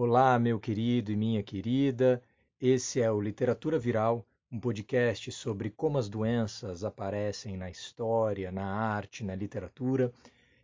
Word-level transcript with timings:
Olá, 0.00 0.38
meu 0.38 0.60
querido 0.60 1.10
e 1.10 1.16
minha 1.16 1.42
querida. 1.42 2.22
Esse 2.60 3.00
é 3.00 3.10
o 3.10 3.20
Literatura 3.20 3.80
Viral, 3.80 4.24
um 4.48 4.60
podcast 4.60 5.32
sobre 5.32 5.70
como 5.70 5.98
as 5.98 6.08
doenças 6.08 6.84
aparecem 6.84 7.56
na 7.56 7.68
história, 7.68 8.52
na 8.52 8.64
arte, 8.64 9.24
na 9.24 9.34
literatura. 9.34 10.12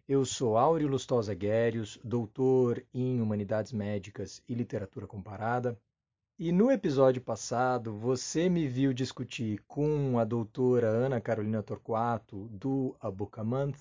Eu 0.08 0.24
sou 0.24 0.56
Áureo 0.56 0.86
Lustosa 0.86 1.34
Guérios, 1.34 1.98
doutor 2.04 2.80
em 2.94 3.20
Humanidades 3.20 3.72
Médicas 3.72 4.40
e 4.48 4.54
Literatura 4.54 5.04
Comparada. 5.04 5.76
E 6.38 6.52
no 6.52 6.70
episódio 6.70 7.20
passado, 7.20 7.92
você 7.92 8.48
me 8.48 8.68
viu 8.68 8.94
discutir 8.94 9.60
com 9.66 10.16
a 10.16 10.24
doutora 10.24 10.86
Ana 10.86 11.20
Carolina 11.20 11.60
Torquato, 11.60 12.48
do 12.52 12.94
A 13.00 13.10
Book 13.10 13.40
a 13.40 13.42
Month, 13.42 13.78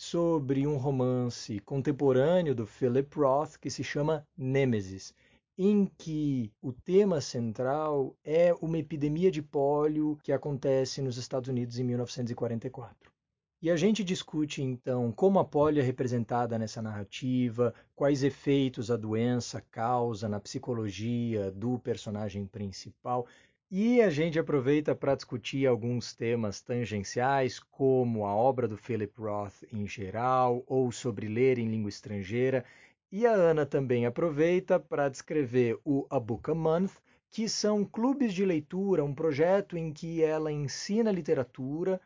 sobre 0.00 0.66
um 0.66 0.78
romance 0.78 1.58
contemporâneo 1.58 2.54
do 2.54 2.66
Philip 2.66 3.14
Roth 3.14 3.58
que 3.58 3.68
se 3.68 3.84
chama 3.84 4.26
Nêmesis, 4.34 5.12
em 5.58 5.84
que 5.84 6.50
o 6.62 6.72
tema 6.72 7.20
central 7.20 8.16
é 8.24 8.54
uma 8.62 8.78
epidemia 8.78 9.30
de 9.30 9.42
pólio 9.42 10.18
que 10.22 10.32
acontece 10.32 11.02
nos 11.02 11.18
Estados 11.18 11.50
Unidos 11.50 11.78
em 11.78 11.84
1944. 11.84 13.12
E 13.60 13.70
a 13.70 13.76
gente 13.76 14.02
discute 14.02 14.62
então 14.62 15.12
como 15.12 15.38
a 15.38 15.44
polio 15.44 15.82
é 15.82 15.84
representada 15.84 16.58
nessa 16.58 16.80
narrativa, 16.80 17.74
quais 17.94 18.22
efeitos 18.22 18.90
a 18.90 18.96
doença 18.96 19.60
causa 19.70 20.30
na 20.30 20.40
psicologia 20.40 21.50
do 21.50 21.78
personagem 21.78 22.46
principal 22.46 23.26
e 23.70 24.02
a 24.02 24.10
gente 24.10 24.36
aproveita 24.36 24.96
para 24.96 25.14
discutir 25.14 25.64
alguns 25.64 26.12
temas 26.12 26.60
tangenciais, 26.60 27.60
como 27.60 28.26
a 28.26 28.34
obra 28.34 28.66
do 28.66 28.76
Philip 28.76 29.12
Roth 29.16 29.62
em 29.72 29.86
geral, 29.86 30.64
ou 30.66 30.90
sobre 30.90 31.28
ler 31.28 31.56
em 31.56 31.70
língua 31.70 31.88
estrangeira. 31.88 32.64
E 33.12 33.24
a 33.24 33.32
Ana 33.32 33.64
também 33.64 34.06
aproveita 34.06 34.80
para 34.80 35.08
descrever 35.08 35.78
o 35.84 36.04
A 36.10 36.18
Book 36.18 36.50
a 36.50 36.54
Month, 36.54 36.94
que 37.30 37.48
são 37.48 37.84
clubes 37.84 38.34
de 38.34 38.44
leitura, 38.44 39.04
um 39.04 39.14
projeto 39.14 39.76
em 39.76 39.92
que 39.92 40.20
ela 40.20 40.50
ensina 40.50 41.12
literatura 41.12 42.00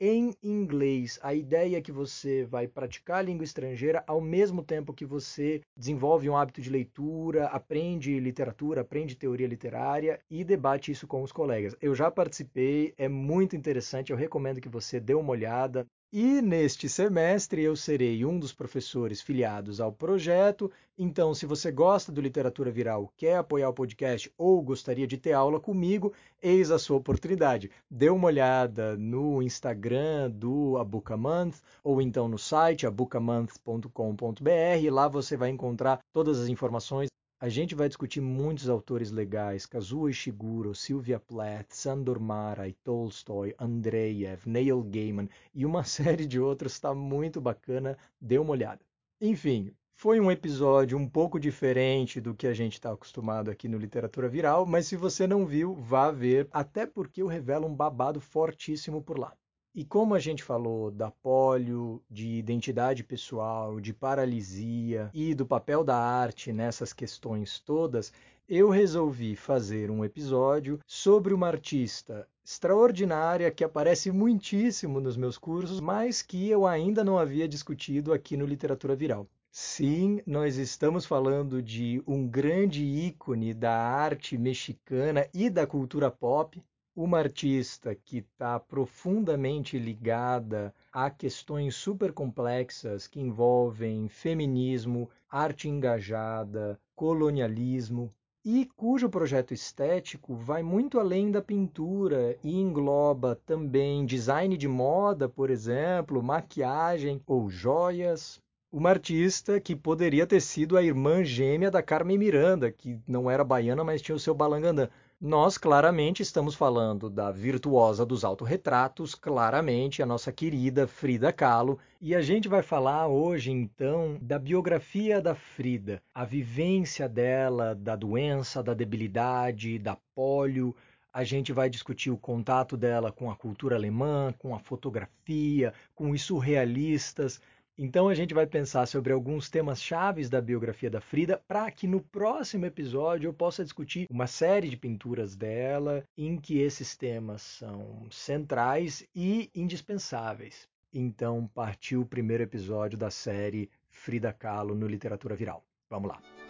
em 0.00 0.34
inglês. 0.42 1.18
A 1.22 1.34
ideia 1.34 1.76
é 1.78 1.80
que 1.80 1.90
você 1.90 2.44
vai 2.44 2.68
praticar 2.68 3.18
a 3.18 3.22
língua 3.22 3.44
estrangeira 3.44 4.04
ao 4.06 4.20
mesmo 4.20 4.62
tempo 4.62 4.92
que 4.92 5.04
você 5.04 5.60
desenvolve 5.76 6.28
um 6.28 6.36
hábito 6.36 6.60
de 6.60 6.70
leitura, 6.70 7.46
aprende 7.46 8.18
literatura, 8.20 8.82
aprende 8.82 9.16
teoria 9.16 9.46
literária 9.46 10.20
e 10.30 10.44
debate 10.44 10.92
isso 10.92 11.06
com 11.06 11.22
os 11.22 11.32
colegas. 11.32 11.74
Eu 11.80 11.94
já 11.94 12.10
participei, 12.10 12.94
é 12.96 13.08
muito 13.08 13.56
interessante, 13.56 14.10
eu 14.10 14.16
recomendo 14.16 14.60
que 14.60 14.68
você 14.68 15.00
dê 15.00 15.14
uma 15.14 15.30
olhada. 15.30 15.86
E 16.10 16.40
neste 16.40 16.88
semestre 16.88 17.62
eu 17.62 17.76
serei 17.76 18.24
um 18.24 18.38
dos 18.38 18.50
professores 18.50 19.20
filiados 19.20 19.78
ao 19.78 19.92
projeto. 19.92 20.72
Então, 20.96 21.34
se 21.34 21.44
você 21.44 21.70
gosta 21.70 22.10
do 22.10 22.22
Literatura 22.22 22.70
Viral, 22.70 23.12
quer 23.14 23.36
apoiar 23.36 23.68
o 23.68 23.74
podcast 23.74 24.32
ou 24.38 24.62
gostaria 24.62 25.06
de 25.06 25.18
ter 25.18 25.34
aula 25.34 25.60
comigo, 25.60 26.14
eis 26.42 26.70
a 26.70 26.78
sua 26.78 26.96
oportunidade. 26.96 27.70
Dê 27.90 28.08
uma 28.08 28.28
olhada 28.28 28.96
no 28.96 29.42
Instagram 29.42 30.30
do 30.30 30.78
A 30.78 31.16
Month 31.16 31.56
ou 31.84 32.00
então 32.00 32.26
no 32.26 32.38
site 32.38 32.86
abucamonth.com.br. 32.86 34.90
Lá 34.90 35.08
você 35.08 35.36
vai 35.36 35.50
encontrar 35.50 35.98
todas 36.10 36.40
as 36.40 36.48
informações 36.48 37.10
a 37.40 37.48
gente 37.48 37.74
vai 37.74 37.86
discutir 37.86 38.20
muitos 38.20 38.68
autores 38.68 39.12
legais, 39.12 39.64
Kazuo 39.64 40.08
Ishiguro, 40.08 40.74
Sylvia 40.74 41.20
Plath, 41.20 41.70
Sandor 41.70 42.18
Marai, 42.18 42.74
Tolstói, 42.82 43.54
Andreev, 43.60 44.44
Neil 44.44 44.82
Gaiman 44.82 45.28
e 45.54 45.64
uma 45.64 45.82
série 45.84 46.26
de 46.26 46.40
outros, 46.40 46.72
está 46.72 46.92
muito 46.92 47.40
bacana, 47.40 47.96
dê 48.20 48.38
uma 48.38 48.50
olhada. 48.50 48.80
Enfim, 49.20 49.72
foi 49.94 50.18
um 50.18 50.32
episódio 50.32 50.98
um 50.98 51.08
pouco 51.08 51.38
diferente 51.38 52.20
do 52.20 52.34
que 52.34 52.48
a 52.48 52.54
gente 52.54 52.72
está 52.72 52.92
acostumado 52.92 53.52
aqui 53.52 53.68
no 53.68 53.78
Literatura 53.78 54.28
Viral, 54.28 54.66
mas 54.66 54.88
se 54.88 54.96
você 54.96 55.24
não 55.24 55.46
viu, 55.46 55.74
vá 55.74 56.10
ver, 56.10 56.48
até 56.50 56.86
porque 56.86 57.22
eu 57.22 57.28
revelo 57.28 57.68
um 57.68 57.74
babado 57.74 58.20
fortíssimo 58.20 59.00
por 59.00 59.16
lá. 59.16 59.32
E 59.78 59.84
como 59.84 60.12
a 60.16 60.18
gente 60.18 60.42
falou 60.42 60.90
da 60.90 61.08
polio, 61.08 62.02
de 62.10 62.26
identidade 62.26 63.04
pessoal, 63.04 63.78
de 63.78 63.94
paralisia 63.94 65.08
e 65.14 65.36
do 65.36 65.46
papel 65.46 65.84
da 65.84 65.96
arte 65.96 66.52
nessas 66.52 66.92
questões 66.92 67.60
todas, 67.60 68.12
eu 68.48 68.70
resolvi 68.70 69.36
fazer 69.36 69.88
um 69.88 70.04
episódio 70.04 70.80
sobre 70.84 71.32
uma 71.32 71.46
artista 71.46 72.26
extraordinária 72.44 73.52
que 73.52 73.62
aparece 73.62 74.10
muitíssimo 74.10 74.98
nos 74.98 75.16
meus 75.16 75.38
cursos, 75.38 75.78
mas 75.78 76.22
que 76.22 76.48
eu 76.48 76.66
ainda 76.66 77.04
não 77.04 77.16
havia 77.16 77.46
discutido 77.46 78.12
aqui 78.12 78.36
no 78.36 78.46
Literatura 78.46 78.96
Viral. 78.96 79.28
Sim, 79.48 80.20
nós 80.26 80.56
estamos 80.56 81.06
falando 81.06 81.62
de 81.62 82.02
um 82.04 82.26
grande 82.26 82.82
ícone 82.82 83.54
da 83.54 83.78
arte 83.78 84.36
mexicana 84.36 85.28
e 85.32 85.48
da 85.48 85.68
cultura 85.68 86.10
pop, 86.10 86.60
uma 87.00 87.18
artista 87.20 87.94
que 87.94 88.18
está 88.18 88.58
profundamente 88.58 89.78
ligada 89.78 90.74
a 90.92 91.08
questões 91.08 91.76
super 91.76 92.12
complexas 92.12 93.06
que 93.06 93.20
envolvem 93.20 94.08
feminismo, 94.08 95.08
arte 95.30 95.68
engajada, 95.68 96.76
colonialismo, 96.96 98.12
e 98.44 98.68
cujo 98.74 99.08
projeto 99.08 99.54
estético 99.54 100.34
vai 100.34 100.60
muito 100.60 100.98
além 100.98 101.30
da 101.30 101.40
pintura 101.40 102.36
e 102.42 102.58
engloba 102.58 103.38
também 103.46 104.04
design 104.04 104.56
de 104.56 104.66
moda, 104.66 105.28
por 105.28 105.50
exemplo, 105.50 106.20
maquiagem 106.20 107.22
ou 107.28 107.48
joias. 107.48 108.42
Uma 108.72 108.90
artista 108.90 109.60
que 109.60 109.76
poderia 109.76 110.26
ter 110.26 110.40
sido 110.40 110.76
a 110.76 110.82
irmã 110.82 111.22
gêmea 111.22 111.70
da 111.70 111.80
Carmen 111.80 112.18
Miranda, 112.18 112.72
que 112.72 112.98
não 113.06 113.30
era 113.30 113.44
baiana, 113.44 113.84
mas 113.84 114.02
tinha 114.02 114.16
o 114.16 114.20
seu 114.20 114.34
balangandã. 114.34 114.88
Nós 115.20 115.58
claramente 115.58 116.22
estamos 116.22 116.54
falando 116.54 117.10
da 117.10 117.32
virtuosa 117.32 118.06
dos 118.06 118.24
autorretratos, 118.24 119.16
claramente 119.16 120.00
a 120.00 120.06
nossa 120.06 120.30
querida 120.30 120.86
Frida 120.86 121.32
Kahlo, 121.32 121.80
e 122.00 122.14
a 122.14 122.22
gente 122.22 122.46
vai 122.46 122.62
falar 122.62 123.08
hoje 123.08 123.50
então 123.50 124.16
da 124.22 124.38
biografia 124.38 125.20
da 125.20 125.34
Frida, 125.34 126.00
a 126.14 126.24
vivência 126.24 127.08
dela, 127.08 127.74
da 127.74 127.96
doença, 127.96 128.62
da 128.62 128.72
debilidade, 128.72 129.76
da 129.80 129.96
polio. 130.14 130.72
A 131.12 131.24
gente 131.24 131.52
vai 131.52 131.68
discutir 131.68 132.12
o 132.12 132.16
contato 132.16 132.76
dela 132.76 133.10
com 133.10 133.28
a 133.28 133.34
cultura 133.34 133.74
alemã, 133.74 134.32
com 134.38 134.54
a 134.54 134.60
fotografia, 134.60 135.74
com 135.96 136.12
os 136.12 136.22
surrealistas. 136.22 137.40
Então 137.80 138.08
a 138.08 138.14
gente 138.14 138.34
vai 138.34 138.44
pensar 138.44 138.86
sobre 138.86 139.12
alguns 139.12 139.48
temas 139.48 139.80
chaves 139.80 140.28
da 140.28 140.40
biografia 140.40 140.90
da 140.90 141.00
Frida 141.00 141.40
para 141.46 141.70
que 141.70 141.86
no 141.86 142.00
próximo 142.00 142.66
episódio 142.66 143.28
eu 143.28 143.32
possa 143.32 143.62
discutir 143.62 144.08
uma 144.10 144.26
série 144.26 144.68
de 144.68 144.76
pinturas 144.76 145.36
dela 145.36 146.02
em 146.16 146.36
que 146.36 146.58
esses 146.58 146.96
temas 146.96 147.40
são 147.40 148.04
centrais 148.10 149.06
e 149.14 149.48
indispensáveis. 149.54 150.66
Então 150.92 151.46
partiu 151.54 152.00
o 152.00 152.06
primeiro 152.06 152.42
episódio 152.42 152.98
da 152.98 153.12
série 153.12 153.70
Frida 153.90 154.32
Kahlo 154.32 154.74
no 154.74 154.88
Literatura 154.88 155.36
Viral. 155.36 155.64
Vamos 155.88 156.08
lá. 156.08 156.47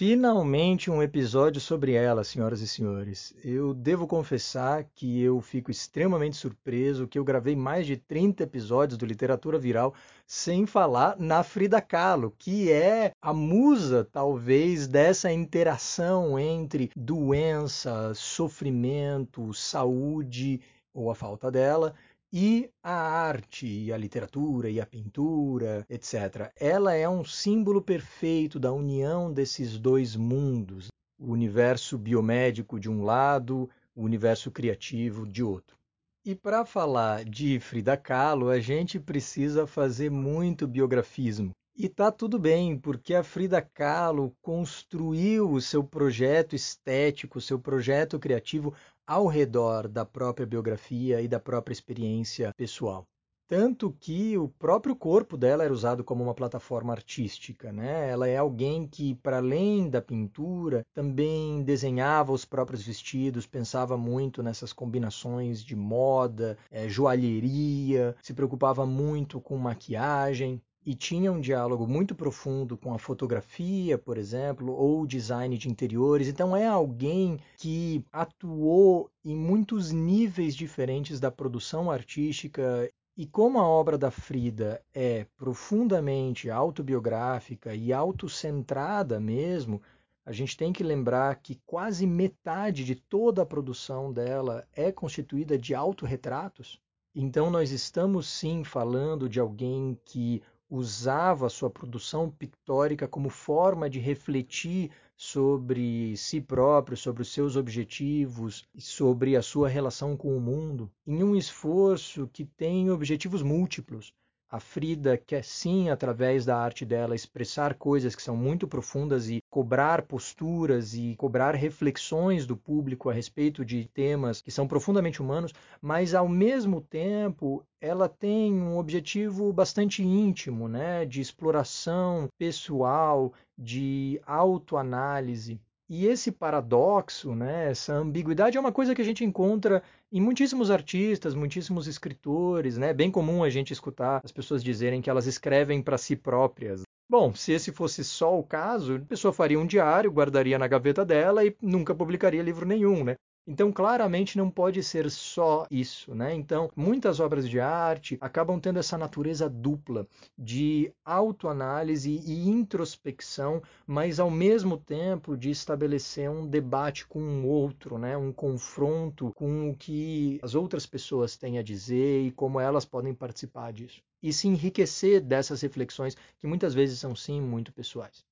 Finalmente 0.00 0.90
um 0.90 1.02
episódio 1.02 1.60
sobre 1.60 1.92
ela, 1.92 2.24
senhoras 2.24 2.62
e 2.62 2.66
senhores. 2.66 3.34
Eu 3.44 3.74
devo 3.74 4.06
confessar 4.06 4.86
que 4.94 5.20
eu 5.20 5.42
fico 5.42 5.70
extremamente 5.70 6.38
surpreso 6.38 7.06
que 7.06 7.18
eu 7.18 7.22
gravei 7.22 7.54
mais 7.54 7.86
de 7.86 7.98
30 7.98 8.44
episódios 8.44 8.96
do 8.96 9.04
Literatura 9.04 9.58
Viral 9.58 9.92
sem 10.26 10.64
falar 10.64 11.16
na 11.18 11.42
Frida 11.42 11.82
Kahlo, 11.82 12.34
que 12.38 12.72
é 12.72 13.12
a 13.20 13.34
musa, 13.34 14.08
talvez, 14.10 14.88
dessa 14.88 15.30
interação 15.30 16.38
entre 16.38 16.90
doença, 16.96 18.14
sofrimento, 18.14 19.52
saúde 19.52 20.62
ou 20.94 21.10
a 21.10 21.14
falta 21.14 21.50
dela 21.50 21.94
e 22.32 22.70
a 22.82 22.92
arte, 22.92 23.66
e 23.66 23.92
a 23.92 23.96
literatura, 23.96 24.70
e 24.70 24.80
a 24.80 24.86
pintura, 24.86 25.84
etc. 25.88 26.52
Ela 26.56 26.94
é 26.94 27.08
um 27.08 27.24
símbolo 27.24 27.82
perfeito 27.82 28.58
da 28.58 28.72
união 28.72 29.32
desses 29.32 29.78
dois 29.78 30.14
mundos, 30.14 30.88
o 31.18 31.32
universo 31.32 31.98
biomédico 31.98 32.78
de 32.78 32.88
um 32.88 33.02
lado, 33.02 33.68
o 33.94 34.02
universo 34.02 34.50
criativo 34.50 35.26
de 35.26 35.42
outro. 35.42 35.76
E 36.24 36.34
para 36.34 36.64
falar 36.64 37.24
de 37.24 37.58
Frida 37.58 37.96
Kahlo, 37.96 38.50
a 38.50 38.60
gente 38.60 39.00
precisa 39.00 39.66
fazer 39.66 40.10
muito 40.10 40.68
biografismo. 40.68 41.50
E 41.74 41.88
tá 41.88 42.12
tudo 42.12 42.38
bem, 42.38 42.78
porque 42.78 43.14
a 43.14 43.24
Frida 43.24 43.62
Kahlo 43.62 44.36
construiu 44.42 45.50
o 45.50 45.62
seu 45.62 45.82
projeto 45.82 46.54
estético, 46.54 47.38
o 47.38 47.40
seu 47.40 47.58
projeto 47.58 48.18
criativo 48.18 48.74
ao 49.10 49.26
redor 49.26 49.88
da 49.88 50.04
própria 50.04 50.46
biografia 50.46 51.20
e 51.20 51.26
da 51.26 51.40
própria 51.40 51.72
experiência 51.72 52.54
pessoal. 52.56 53.04
Tanto 53.48 53.90
que 53.98 54.38
o 54.38 54.46
próprio 54.48 54.94
corpo 54.94 55.36
dela 55.36 55.64
era 55.64 55.72
usado 55.72 56.04
como 56.04 56.22
uma 56.22 56.32
plataforma 56.32 56.92
artística. 56.92 57.72
Né? 57.72 58.08
Ela 58.08 58.28
é 58.28 58.36
alguém 58.36 58.86
que, 58.86 59.16
para 59.16 59.38
além 59.38 59.90
da 59.90 60.00
pintura, 60.00 60.86
também 60.94 61.60
desenhava 61.64 62.30
os 62.30 62.44
próprios 62.44 62.84
vestidos, 62.84 63.48
pensava 63.48 63.96
muito 63.96 64.44
nessas 64.44 64.72
combinações 64.72 65.64
de 65.64 65.74
moda, 65.74 66.56
é, 66.70 66.88
joalheria, 66.88 68.14
se 68.22 68.32
preocupava 68.32 68.86
muito 68.86 69.40
com 69.40 69.56
maquiagem 69.58 70.62
e 70.84 70.94
tinha 70.94 71.30
um 71.30 71.40
diálogo 71.40 71.86
muito 71.86 72.14
profundo 72.14 72.76
com 72.76 72.94
a 72.94 72.98
fotografia, 72.98 73.98
por 73.98 74.16
exemplo, 74.16 74.72
ou 74.72 75.02
o 75.02 75.06
design 75.06 75.56
de 75.58 75.68
interiores. 75.68 76.28
Então 76.28 76.56
é 76.56 76.66
alguém 76.66 77.38
que 77.58 78.04
atuou 78.10 79.10
em 79.24 79.36
muitos 79.36 79.92
níveis 79.92 80.54
diferentes 80.54 81.20
da 81.20 81.30
produção 81.30 81.90
artística 81.90 82.90
e 83.16 83.26
como 83.26 83.58
a 83.58 83.68
obra 83.68 83.98
da 83.98 84.10
Frida 84.10 84.80
é 84.94 85.26
profundamente 85.36 86.48
autobiográfica 86.48 87.74
e 87.74 87.92
autocentrada 87.92 89.20
mesmo, 89.20 89.82
a 90.24 90.32
gente 90.32 90.56
tem 90.56 90.72
que 90.72 90.82
lembrar 90.82 91.34
que 91.36 91.60
quase 91.66 92.06
metade 92.06 92.84
de 92.84 92.94
toda 92.94 93.42
a 93.42 93.46
produção 93.46 94.12
dela 94.12 94.66
é 94.72 94.90
constituída 94.90 95.58
de 95.58 95.74
autorretratos. 95.74 96.80
Então 97.14 97.50
nós 97.50 97.72
estamos 97.72 98.28
sim 98.28 98.62
falando 98.62 99.28
de 99.28 99.40
alguém 99.40 99.98
que 100.04 100.40
usava 100.70 101.48
sua 101.48 101.68
produção 101.68 102.30
pictórica 102.30 103.08
como 103.08 103.28
forma 103.28 103.90
de 103.90 103.98
refletir 103.98 104.90
sobre 105.16 106.16
si 106.16 106.40
próprio, 106.40 106.96
sobre 106.96 107.22
os 107.22 107.32
seus 107.32 107.56
objetivos, 107.56 108.66
sobre 108.78 109.36
a 109.36 109.42
sua 109.42 109.68
relação 109.68 110.16
com 110.16 110.36
o 110.36 110.40
mundo, 110.40 110.90
em 111.06 111.22
um 111.22 111.34
esforço 111.36 112.28
que 112.32 112.44
tem 112.44 112.90
objetivos 112.90 113.42
múltiplos. 113.42 114.14
A 114.52 114.58
Frida 114.58 115.16
quer 115.16 115.44
sim, 115.44 115.90
através 115.90 116.44
da 116.44 116.58
arte 116.58 116.84
dela, 116.84 117.14
expressar 117.14 117.74
coisas 117.74 118.16
que 118.16 118.22
são 118.22 118.36
muito 118.36 118.66
profundas 118.66 119.30
e 119.30 119.40
cobrar 119.48 120.02
posturas 120.02 120.92
e 120.92 121.14
cobrar 121.16 121.54
reflexões 121.54 122.46
do 122.46 122.56
público 122.56 123.08
a 123.08 123.12
respeito 123.12 123.64
de 123.64 123.84
temas 123.94 124.42
que 124.42 124.50
são 124.50 124.66
profundamente 124.66 125.22
humanos, 125.22 125.52
mas 125.80 126.14
ao 126.14 126.28
mesmo 126.28 126.80
tempo 126.80 127.64
ela 127.80 128.08
tem 128.08 128.52
um 128.52 128.76
objetivo 128.76 129.52
bastante 129.52 130.02
íntimo, 130.02 130.66
né, 130.66 131.06
de 131.06 131.20
exploração 131.20 132.28
pessoal, 132.36 133.32
de 133.56 134.20
autoanálise. 134.26 135.60
E 135.92 136.06
esse 136.06 136.30
paradoxo, 136.30 137.34
né, 137.34 137.68
essa 137.72 137.92
ambiguidade 137.94 138.56
é 138.56 138.60
uma 138.60 138.70
coisa 138.70 138.94
que 138.94 139.02
a 139.02 139.04
gente 139.04 139.24
encontra 139.24 139.82
em 140.12 140.20
muitíssimos 140.20 140.70
artistas, 140.70 141.34
muitíssimos 141.34 141.88
escritores, 141.88 142.78
né? 142.78 142.94
Bem 142.94 143.10
comum 143.10 143.42
a 143.42 143.50
gente 143.50 143.72
escutar 143.72 144.20
as 144.22 144.30
pessoas 144.30 144.62
dizerem 144.62 145.02
que 145.02 145.10
elas 145.10 145.26
escrevem 145.26 145.82
para 145.82 145.98
si 145.98 146.14
próprias. 146.14 146.82
Bom, 147.10 147.34
se 147.34 147.50
esse 147.50 147.72
fosse 147.72 148.04
só 148.04 148.38
o 148.38 148.44
caso, 148.44 148.98
a 148.98 149.00
pessoa 149.00 149.32
faria 149.32 149.58
um 149.58 149.66
diário, 149.66 150.12
guardaria 150.12 150.60
na 150.60 150.68
gaveta 150.68 151.04
dela 151.04 151.44
e 151.44 151.56
nunca 151.60 151.92
publicaria 151.92 152.40
livro 152.40 152.64
nenhum, 152.64 153.02
né? 153.02 153.16
Então, 153.52 153.72
claramente 153.72 154.38
não 154.38 154.48
pode 154.48 154.80
ser 154.80 155.10
só 155.10 155.66
isso, 155.68 156.14
né? 156.14 156.32
Então, 156.32 156.70
muitas 156.76 157.18
obras 157.18 157.48
de 157.50 157.58
arte 157.58 158.16
acabam 158.20 158.60
tendo 158.60 158.78
essa 158.78 158.96
natureza 158.96 159.50
dupla 159.50 160.06
de 160.38 160.92
autoanálise 161.04 162.12
e 162.24 162.48
introspecção, 162.48 163.60
mas 163.84 164.20
ao 164.20 164.30
mesmo 164.30 164.78
tempo 164.78 165.36
de 165.36 165.50
estabelecer 165.50 166.30
um 166.30 166.46
debate 166.46 167.04
com 167.08 167.20
o 167.42 167.46
outro, 167.48 167.98
né? 167.98 168.16
Um 168.16 168.32
confronto 168.32 169.32
com 169.34 169.70
o 169.70 169.76
que 169.76 170.38
as 170.42 170.54
outras 170.54 170.86
pessoas 170.86 171.36
têm 171.36 171.58
a 171.58 171.62
dizer 171.62 172.22
e 172.22 172.30
como 172.30 172.60
elas 172.60 172.84
podem 172.84 173.12
participar 173.12 173.72
disso. 173.72 174.00
E 174.22 174.32
se 174.32 174.46
enriquecer 174.46 175.20
dessas 175.20 175.60
reflexões 175.60 176.16
que 176.38 176.46
muitas 176.46 176.72
vezes 176.72 177.00
são 177.00 177.16
sim 177.16 177.40
muito 177.40 177.72
pessoais. 177.72 178.29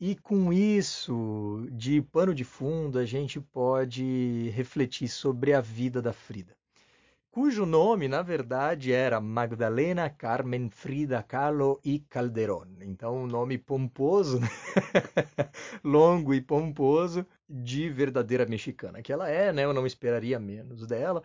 E 0.00 0.16
com 0.16 0.50
isso, 0.50 1.68
de 1.72 2.00
pano 2.00 2.34
de 2.34 2.42
fundo, 2.42 2.98
a 2.98 3.04
gente 3.04 3.38
pode 3.38 4.48
refletir 4.54 5.08
sobre 5.08 5.52
a 5.52 5.60
vida 5.60 6.00
da 6.00 6.10
Frida, 6.10 6.56
cujo 7.30 7.66
nome, 7.66 8.08
na 8.08 8.22
verdade, 8.22 8.92
era 8.94 9.20
Magdalena 9.20 10.08
Carmen 10.08 10.70
Frida 10.70 11.22
Kahlo 11.22 11.78
e 11.84 11.98
Calderón. 11.98 12.68
Então, 12.80 13.24
um 13.24 13.26
nome 13.26 13.58
pomposo, 13.58 14.40
né? 14.40 14.48
longo 15.84 16.32
e 16.32 16.40
pomposo, 16.40 17.26
de 17.46 17.90
verdadeira 17.90 18.46
mexicana 18.46 19.02
que 19.02 19.12
ela 19.12 19.28
é, 19.28 19.52
né? 19.52 19.64
Eu 19.64 19.74
não 19.74 19.86
esperaria 19.86 20.40
menos 20.40 20.86
dela. 20.86 21.22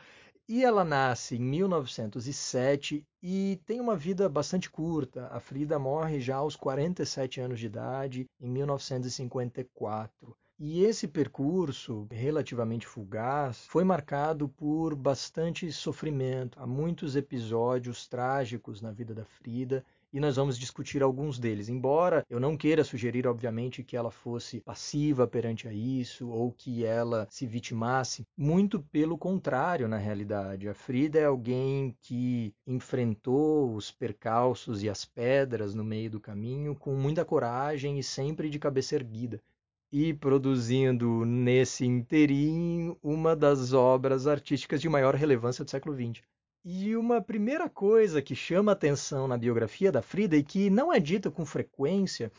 E 0.47 0.63
ela 0.63 0.85
nasce 0.85 1.37
em 1.37 1.39
1907 1.39 3.03
e 3.21 3.59
tem 3.65 3.81
uma 3.81 3.95
vida 3.95 4.29
bastante 4.29 4.69
curta. 4.69 5.27
A 5.31 5.39
Frida 5.39 5.79
morre 5.79 6.19
já 6.19 6.35
aos 6.35 6.55
47 6.55 7.41
anos 7.41 7.59
de 7.59 7.65
idade, 7.65 8.29
em 8.39 8.47
1954. 8.47 10.37
E 10.59 10.83
esse 10.83 11.07
percurso, 11.07 12.07
relativamente 12.11 12.85
fugaz, 12.85 13.65
foi 13.65 13.83
marcado 13.83 14.47
por 14.47 14.95
bastante 14.95 15.71
sofrimento. 15.71 16.59
Há 16.61 16.67
muitos 16.67 17.15
episódios 17.15 18.07
trágicos 18.07 18.81
na 18.81 18.91
vida 18.91 19.15
da 19.15 19.25
Frida 19.25 19.83
e 20.15 20.19
nós 20.21 20.37
vamos 20.37 20.57
discutir 20.57 21.03
alguns 21.03 21.37
deles. 21.37 21.67
Embora 21.67 22.25
eu 22.29 22.39
não 22.39 22.55
queira 22.55 22.85
sugerir, 22.85 23.27
obviamente, 23.27 23.83
que 23.83 23.97
ela 23.97 24.09
fosse 24.09 24.61
passiva 24.61 25.27
perante 25.27 25.67
a 25.67 25.73
isso 25.73 26.29
ou 26.29 26.53
que 26.53 26.85
ela 26.85 27.27
se 27.29 27.45
vitimasse, 27.45 28.25
muito 28.37 28.79
pelo 28.79 29.17
contrário, 29.17 29.89
na 29.89 29.97
realidade. 29.97 30.69
A 30.69 30.73
Frida 30.73 31.19
é 31.19 31.25
alguém 31.25 31.93
que 31.99 32.53
enfrentou 32.65 33.75
os 33.75 33.91
percalços 33.91 34.81
e 34.83 34.89
as 34.89 35.03
pedras 35.03 35.75
no 35.75 35.83
meio 35.83 36.09
do 36.09 36.21
caminho 36.21 36.75
com 36.75 36.95
muita 36.95 37.25
coragem 37.25 37.99
e 37.99 38.03
sempre 38.03 38.49
de 38.49 38.57
cabeça 38.57 38.95
erguida 38.95 39.41
e 39.91 40.13
produzindo 40.13 41.25
nesse 41.25 41.85
inteirinho 41.85 42.97
uma 43.03 43.35
das 43.35 43.73
obras 43.73 44.27
artísticas 44.27 44.79
de 44.79 44.87
maior 44.87 45.13
relevância 45.13 45.65
do 45.65 45.69
século 45.69 45.93
XX. 45.93 46.23
E 46.67 46.97
uma 46.97 47.21
primeira 47.21 47.69
coisa 47.69 48.23
que 48.23 48.35
chama 48.35 48.71
atenção 48.71 49.27
na 49.27 49.37
biografia 49.37 49.91
da 49.91 50.01
Frida 50.01 50.35
e 50.35 50.41
que 50.41 50.67
não 50.67 50.91
é 50.91 50.99
dita 50.99 51.29
com 51.29 51.45
frequência 51.45 52.31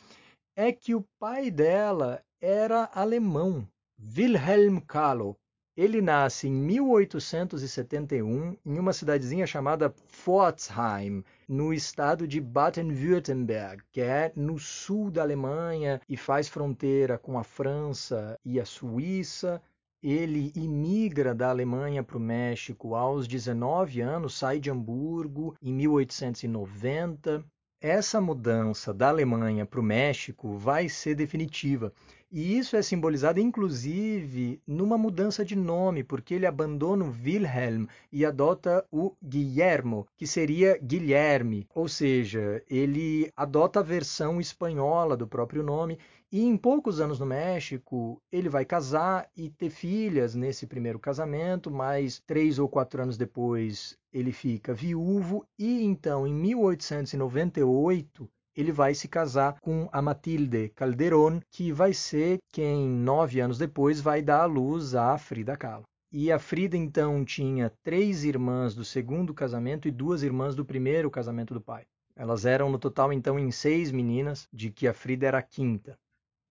é 0.56 0.72
que 0.72 0.96
o 0.96 1.06
pai 1.16 1.48
dela 1.48 2.20
era 2.40 2.90
alemão, 2.92 3.68
Wilhelm 3.96 4.80
Kahlo. 4.80 5.36
Ele 5.76 6.02
nasce 6.02 6.48
em 6.48 6.52
1871 6.52 8.56
em 8.66 8.78
uma 8.80 8.92
cidadezinha 8.92 9.46
chamada 9.46 9.90
Pforzheim, 9.90 11.22
no 11.46 11.72
estado 11.72 12.26
de 12.26 12.40
Baden-Württemberg, 12.40 13.84
que 13.92 14.00
é 14.00 14.32
no 14.34 14.58
sul 14.58 15.08
da 15.08 15.22
Alemanha 15.22 16.00
e 16.08 16.16
faz 16.16 16.48
fronteira 16.48 17.16
com 17.16 17.38
a 17.38 17.44
França 17.44 18.36
e 18.44 18.58
a 18.58 18.64
Suíça 18.64 19.62
ele 20.08 20.52
imigra 20.54 21.34
da 21.34 21.50
Alemanha 21.50 22.00
para 22.02 22.16
o 22.16 22.20
México 22.20 22.94
aos 22.94 23.26
19 23.26 24.00
anos, 24.00 24.38
sai 24.38 24.60
de 24.60 24.70
Hamburgo 24.70 25.56
em 25.60 25.72
1890. 25.72 27.44
Essa 27.80 28.20
mudança 28.20 28.94
da 28.94 29.08
Alemanha 29.08 29.66
para 29.66 29.80
o 29.80 29.82
México 29.82 30.56
vai 30.56 30.88
ser 30.88 31.16
definitiva. 31.16 31.92
E 32.30 32.56
isso 32.56 32.76
é 32.76 32.82
simbolizado 32.82 33.40
inclusive 33.40 34.60
numa 34.66 34.96
mudança 34.96 35.44
de 35.44 35.54
nome, 35.54 36.02
porque 36.02 36.34
ele 36.34 36.46
abandona 36.46 37.04
o 37.04 37.10
Wilhelm 37.10 37.86
e 38.12 38.24
adota 38.24 38.84
o 38.90 39.14
Guillermo, 39.22 40.06
que 40.16 40.26
seria 40.26 40.78
Guilherme, 40.78 41.66
ou 41.74 41.88
seja, 41.88 42.62
ele 42.68 43.30
adota 43.36 43.80
a 43.80 43.82
versão 43.82 44.40
espanhola 44.40 45.16
do 45.16 45.26
próprio 45.26 45.62
nome 45.62 45.98
e 46.32 46.44
em 46.44 46.56
poucos 46.56 47.00
anos 47.00 47.20
no 47.20 47.26
México, 47.26 48.20
ele 48.32 48.48
vai 48.48 48.64
casar 48.64 49.28
e 49.36 49.48
ter 49.48 49.70
filhas 49.70 50.34
nesse 50.34 50.66
primeiro 50.66 50.98
casamento, 50.98 51.70
mas 51.70 52.20
três 52.26 52.58
ou 52.58 52.68
quatro 52.68 53.02
anos 53.02 53.16
depois 53.16 53.96
ele 54.12 54.32
fica 54.32 54.74
viúvo 54.74 55.46
e 55.58 55.84
então, 55.84 56.26
em 56.26 56.34
1898, 56.34 58.28
ele 58.56 58.72
vai 58.72 58.94
se 58.94 59.06
casar 59.06 59.60
com 59.60 59.88
a 59.92 60.00
Matilde 60.00 60.70
Calderón, 60.70 61.40
que 61.50 61.70
vai 61.70 61.92
ser 61.92 62.38
quem, 62.50 62.88
nove 62.88 63.38
anos 63.38 63.58
depois, 63.58 64.00
vai 64.00 64.22
dar 64.22 64.40
à 64.40 64.46
luz 64.46 64.94
a 64.94 65.18
Frida 65.18 65.56
Kahlo. 65.56 65.84
E 66.10 66.32
a 66.32 66.38
Frida, 66.38 66.76
então, 66.76 67.24
tinha 67.24 67.70
três 67.84 68.24
irmãs 68.24 68.74
do 68.74 68.84
segundo 68.84 69.34
casamento 69.34 69.86
e 69.86 69.90
duas 69.90 70.22
irmãs 70.22 70.56
do 70.56 70.64
primeiro 70.64 71.10
casamento 71.10 71.52
do 71.52 71.60
pai. 71.60 71.84
Elas 72.16 72.46
eram, 72.46 72.70
no 72.70 72.78
total, 72.78 73.12
então, 73.12 73.38
em 73.38 73.50
seis 73.50 73.92
meninas, 73.92 74.48
de 74.50 74.70
que 74.70 74.88
a 74.88 74.94
Frida 74.94 75.26
era 75.26 75.38
a 75.38 75.42
quinta. 75.42 75.98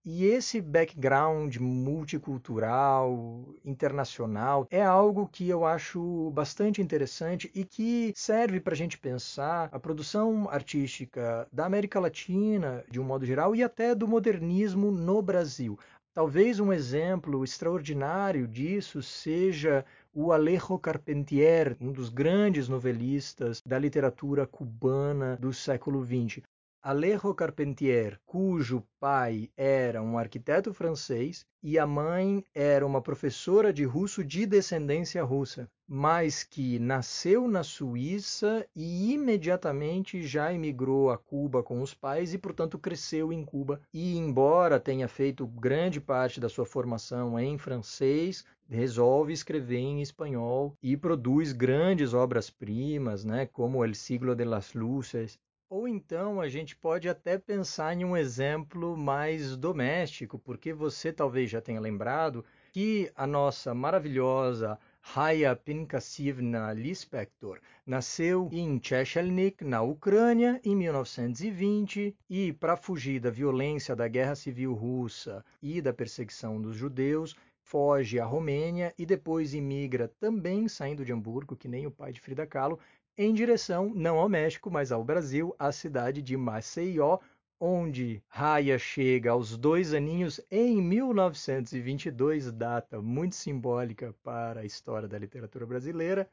E 0.08 0.24
esse 0.26 0.62
background 0.62 1.58
multicultural, 1.58 3.44
internacional, 3.66 4.68
é 4.70 4.84
algo 4.84 5.28
que 5.28 5.50
eu 5.50 5.66
acho 5.66 6.30
bastante 6.30 6.80
interessante 6.80 7.50
e 7.56 7.66
que 7.66 8.14
serve 8.16 8.60
para 8.60 8.74
a 8.74 8.78
gente 8.78 9.00
pensar 9.00 9.68
a 9.72 9.80
produção 9.80 10.48
artística 10.48 11.48
da 11.52 11.66
América 11.66 12.00
Latina, 12.00 12.84
de 12.88 13.00
um 13.00 13.04
modo 13.04 13.26
geral, 13.26 13.56
e 13.56 13.64
até 13.64 13.96
do 13.96 14.08
modernismo 14.08 14.92
no 14.92 15.24
Brasil. 15.24 15.76
Talvez 16.14 16.60
um 16.60 16.72
exemplo 16.72 17.44
extraordinário 17.44 18.48
disso 18.48 19.02
seja 19.02 19.84
o 20.14 20.32
Alejo 20.32 20.78
Carpentier, 20.78 21.76
um 21.82 21.92
dos 21.92 22.10
grandes 22.10 22.70
novelistas 22.70 23.60
da 23.66 23.80
literatura 23.80 24.46
cubana 24.46 25.36
do 25.38 25.52
século 25.52 26.06
XX. 26.06 26.44
Alejo 26.88 27.34
Carpentier, 27.34 28.20
cujo 28.28 28.84
pai 29.00 29.50
era 29.58 30.04
um 30.04 30.20
arquiteto 30.20 30.72
francês 30.72 31.44
e 31.64 31.80
a 31.80 31.88
mãe 31.88 32.46
era 32.54 32.86
uma 32.86 33.02
professora 33.02 33.74
de 33.74 33.84
russo 33.84 34.24
de 34.24 34.46
descendência 34.46 35.24
russa, 35.24 35.68
mas 35.88 36.44
que 36.44 36.78
nasceu 36.78 37.48
na 37.48 37.64
Suíça 37.64 38.68
e 38.76 39.12
imediatamente 39.14 40.22
já 40.22 40.54
emigrou 40.54 41.10
a 41.10 41.18
Cuba 41.18 41.64
com 41.64 41.82
os 41.82 41.96
pais 41.96 42.36
e, 42.36 42.38
portanto, 42.38 42.78
cresceu 42.78 43.34
em 43.34 43.44
Cuba. 43.44 43.82
E, 43.92 44.16
embora 44.16 44.80
tenha 44.80 45.08
feito 45.08 45.48
grande 45.48 46.00
parte 46.00 46.40
da 46.40 46.50
sua 46.50 46.68
formação 46.68 47.40
em 47.40 47.58
francês, 47.58 48.46
resolve 48.70 49.34
escrever 49.34 49.80
em 49.80 50.04
espanhol 50.04 50.78
e 50.84 50.96
produz 50.96 51.52
grandes 51.52 52.14
obras-primas, 52.14 53.26
né, 53.26 53.48
como 53.48 53.84
El 53.84 53.96
Siglo 53.96 54.36
de 54.36 54.46
las 54.46 54.76
Luces, 54.76 55.40
ou 55.70 55.88
então 55.88 56.40
a 56.40 56.48
gente 56.48 56.76
pode 56.76 57.10
até 57.10 57.38
pensar 57.38 57.94
em 57.94 58.06
um 58.06 58.16
exemplo 58.16 58.96
mais 58.96 59.58
doméstico, 59.58 60.38
porque 60.38 60.74
você 60.74 61.12
talvez 61.12 61.50
já 61.50 61.60
tenha 61.60 61.80
lembrado 61.80 62.46
que 62.72 63.12
a 63.16 63.26
nossa 63.26 63.74
maravilhosa 63.74 64.78
Haya 65.16 65.56
Pinkassivna 65.56 66.74
Lispector 66.74 67.60
nasceu 67.86 68.50
em 68.52 68.80
Chechelnik, 68.82 69.64
na 69.64 69.82
Ucrânia, 69.82 70.60
em 70.64 70.76
1920 70.76 72.16
e, 72.30 72.54
para 72.54 72.76
fugir 72.76 73.20
da 73.20 73.30
violência 73.30 73.96
da 73.96 74.08
Guerra 74.08 74.36
Civil 74.36 74.74
Russa 74.74 75.44
e 75.62 75.82
da 75.82 75.94
perseguição 75.94 76.62
dos 76.62 76.76
judeus, 76.76 77.36
foge 77.66 78.20
à 78.20 78.26
Romênia 78.26 78.94
e 78.98 79.06
depois 79.06 79.54
imigra 79.54 80.08
também 80.20 80.68
saindo 80.68 81.04
de 81.04 81.12
Hamburgo, 81.12 81.56
que 81.56 81.68
nem 81.68 81.88
o 81.88 81.92
pai 81.92 82.12
de 82.12 82.22
Frida 82.22 82.46
Kahlo, 82.46 82.80
em 83.18 83.34
direção 83.34 83.92
não 83.96 84.18
ao 84.18 84.28
México, 84.28 84.70
mas 84.70 84.92
ao 84.92 85.04
Brasil, 85.04 85.56
à 85.58 85.72
cidade 85.72 86.22
de 86.22 86.36
Maceió, 86.36 87.20
onde 87.60 88.22
Raya 88.28 88.78
chega 88.78 89.32
aos 89.32 89.58
dois 89.58 89.94
aninhos 89.94 90.42
em 90.52 90.82
1922, 90.82 92.52
data 92.52 93.02
muito 93.02 93.36
simbólica 93.36 94.14
para 94.22 94.62
a 94.62 94.66
história 94.66 95.08
da 95.08 95.18
literatura 95.18 95.66
brasileira, 95.66 96.30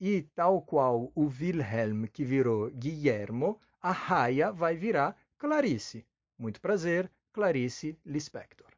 e 0.00 0.22
tal 0.34 0.62
qual 0.62 1.10
o 1.14 1.24
Wilhelm 1.24 2.06
que 2.06 2.24
virou 2.24 2.70
Guillermo, 2.70 3.60
a 3.82 3.90
Raya 3.90 4.52
vai 4.52 4.76
virar 4.76 5.16
Clarice. 5.36 6.06
Muito 6.38 6.60
prazer, 6.60 7.10
Clarice 7.32 7.98
Lispector. 8.06 8.68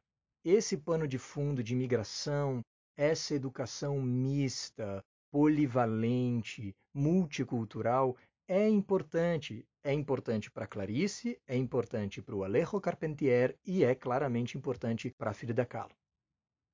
Esse 0.43 0.75
pano 0.75 1.07
de 1.07 1.17
fundo 1.17 1.63
de 1.63 1.73
imigração, 1.73 2.61
essa 2.97 3.35
educação 3.35 4.01
mista, 4.01 5.03
polivalente, 5.31 6.75
multicultural, 6.93 8.15
é 8.47 8.67
importante. 8.69 9.65
É 9.83 9.91
importante 9.91 10.49
para 10.49 10.67
Clarice, 10.67 11.37
é 11.45 11.57
importante 11.57 12.21
para 12.21 12.35
o 12.35 12.43
Alejo 12.43 12.79
Carpentier 12.79 13.57
e 13.65 13.83
é 13.83 13.93
claramente 13.93 14.57
importante 14.57 15.09
para 15.09 15.33
Frida 15.33 15.65
Kahlo. 15.65 15.93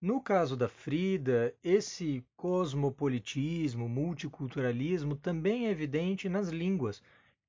No 0.02 0.22
caso 0.22 0.56
da 0.56 0.70
Frida, 0.70 1.54
esse 1.64 2.24
cosmopolitismo, 2.38 3.90
multiculturalismo 3.90 5.16
também 5.16 5.68
é 5.68 5.72
evidente 5.72 6.30
nas 6.30 6.50
línguas. 6.50 7.02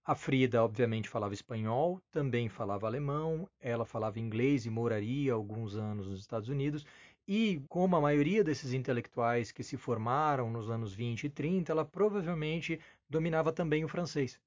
A 0.04 0.16
Frida, 0.16 0.64
obviamente, 0.64 1.08
falava 1.08 1.34
espanhol, 1.34 2.00
também 2.10 2.48
falava 2.48 2.86
alemão, 2.86 3.48
ela 3.60 3.84
falava 3.84 4.18
inglês 4.18 4.66
e 4.66 4.70
moraria 4.70 5.32
alguns 5.32 5.76
anos 5.76 6.08
nos 6.08 6.18
Estados 6.18 6.48
Unidos, 6.48 6.84
e 7.32 7.62
como 7.68 7.94
a 7.94 8.00
maioria 8.00 8.42
desses 8.42 8.72
intelectuais 8.72 9.52
que 9.52 9.62
se 9.62 9.76
formaram 9.76 10.50
nos 10.50 10.68
anos 10.68 10.92
20 10.92 11.22
e 11.22 11.30
30, 11.30 11.70
ela 11.70 11.84
provavelmente 11.84 12.80
dominava 13.08 13.52
também 13.52 13.84
o 13.84 13.88
francês. 13.88 14.40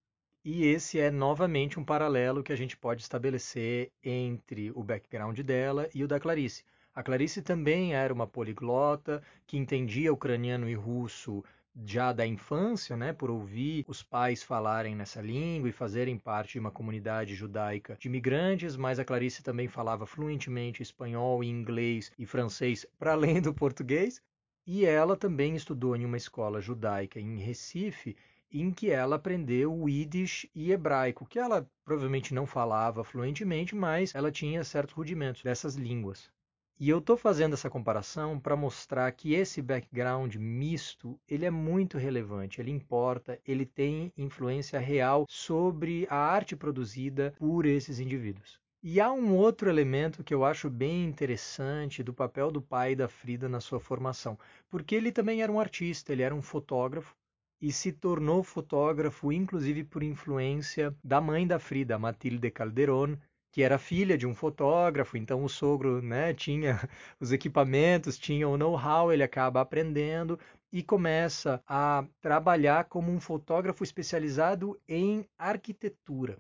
E 0.44 0.66
esse 0.66 1.00
é 1.00 1.10
novamente 1.10 1.80
um 1.80 1.86
paralelo 1.86 2.44
que 2.44 2.52
a 2.52 2.58
gente 2.58 2.76
pode 2.76 3.02
estabelecer 3.02 3.90
entre 4.04 4.70
o 4.76 4.84
background 4.84 5.40
dela 5.40 5.88
e 5.96 6.04
o 6.04 6.08
da 6.10 6.20
Clarice. 6.20 6.66
A 6.94 7.02
Clarice 7.02 7.42
também 7.42 7.96
era 7.96 8.14
uma 8.14 8.28
poliglota 8.28 9.24
que 9.48 9.56
entendia 9.56 10.12
ucraniano 10.12 10.68
e 10.68 10.74
russo 10.74 11.42
já 11.86 12.14
da 12.14 12.26
infância, 12.26 12.96
né, 12.96 13.14
por 13.14 13.30
ouvir 13.30 13.84
os 13.88 14.04
pais 14.04 14.44
falarem 14.44 14.96
nessa 14.96 15.22
língua 15.22 15.70
e 15.70 15.72
fazerem 15.72 16.18
parte 16.18 16.54
de 16.54 16.60
uma 16.60 16.72
comunidade 16.72 17.34
judaica 17.34 17.98
de 18.00 18.08
imigrantes, 18.08 18.76
mas 18.76 19.00
a 19.00 19.06
Clarice 19.06 19.42
também 19.42 19.68
falava 19.68 20.06
fluentemente 20.06 20.84
espanhol, 20.84 21.44
inglês 21.44 22.12
e 22.18 22.26
francês 22.26 22.86
para 23.00 23.14
além 23.14 23.42
do 23.42 23.54
português. 23.54 24.22
E 24.66 24.86
ela 24.86 25.18
também 25.18 25.56
estudou 25.56 25.96
em 25.96 26.06
uma 26.06 26.16
escola 26.16 26.62
judaica 26.62 27.20
em 27.20 27.38
Recife, 27.40 28.16
em 28.52 28.72
que 28.72 28.92
ela 28.92 29.16
aprendeu 29.16 29.74
o 29.74 29.90
Yiddish 29.90 30.48
e 30.54 30.72
hebraico, 30.72 31.26
que 31.26 31.40
ela 31.40 31.68
provavelmente 31.84 32.34
não 32.34 32.46
falava 32.46 33.04
fluentemente, 33.04 33.76
mas 33.76 34.14
ela 34.16 34.32
tinha 34.32 34.64
certos 34.64 34.96
rudimentos 34.96 35.42
dessas 35.44 35.76
línguas. 35.76 36.32
E 36.80 36.90
eu 36.90 36.98
estou 36.98 37.16
fazendo 37.16 37.54
essa 37.54 37.70
comparação 37.70 38.40
para 38.40 38.56
mostrar 38.56 39.12
que 39.12 39.34
esse 39.36 39.62
background 39.62 40.36
misto 40.36 41.20
ele 41.28 41.46
é 41.46 41.52
muito 41.52 41.98
relevante, 41.98 42.60
ele 42.60 42.72
importa, 42.72 43.40
ele 43.46 43.66
tem 43.66 44.12
influência 44.18 44.80
real 44.80 45.26
sobre 45.30 46.08
a 46.10 46.18
arte 46.18 46.56
produzida 46.56 47.34
por 47.38 47.66
esses 47.66 48.00
indivíduos. 48.00 48.60
E 48.82 49.00
há 49.00 49.12
um 49.14 49.34
outro 49.34 49.70
elemento 49.70 50.24
que 50.24 50.34
eu 50.34 50.44
acho 50.44 50.70
bem 50.70 51.06
interessante 51.06 52.04
do 52.04 52.14
papel 52.14 52.52
do 52.52 52.62
pai 52.62 52.96
da 52.96 53.08
Frida 53.08 53.48
na 53.48 53.62
sua 53.62 53.80
formação, 53.80 54.38
porque 54.70 54.96
ele 54.96 55.12
também 55.12 55.42
era 55.42 55.52
um 55.52 55.60
artista, 55.60 56.12
ele 56.12 56.24
era 56.24 56.36
um 56.36 56.42
fotógrafo 56.42 57.16
e 57.62 57.72
se 57.72 57.94
tornou 57.94 58.44
fotógrafo 58.44 59.32
inclusive 59.32 59.86
por 59.86 60.04
influência 60.04 60.94
da 61.02 61.22
mãe 61.22 61.48
da 61.48 61.60
Frida, 61.60 61.98
Matilde 61.98 62.52
Calderón, 62.52 63.16
que 63.54 63.62
era 63.62 63.78
filha 63.78 64.18
de 64.18 64.26
um 64.26 64.34
fotógrafo, 64.34 65.16
então 65.16 65.44
o 65.44 65.48
sogro 65.48 66.02
né, 66.02 66.34
tinha 66.34 66.90
os 67.22 67.32
equipamentos, 67.32 68.18
tinha 68.18 68.50
o 68.50 68.58
know-how, 68.58 69.14
ele 69.14 69.22
acaba 69.22 69.62
aprendendo 69.62 70.40
e 70.72 70.82
começa 70.82 71.62
a 71.68 72.04
trabalhar 72.20 72.86
como 72.86 73.12
um 73.12 73.20
fotógrafo 73.20 73.84
especializado 73.84 74.82
em 74.90 75.24
arquitetura. 75.38 76.40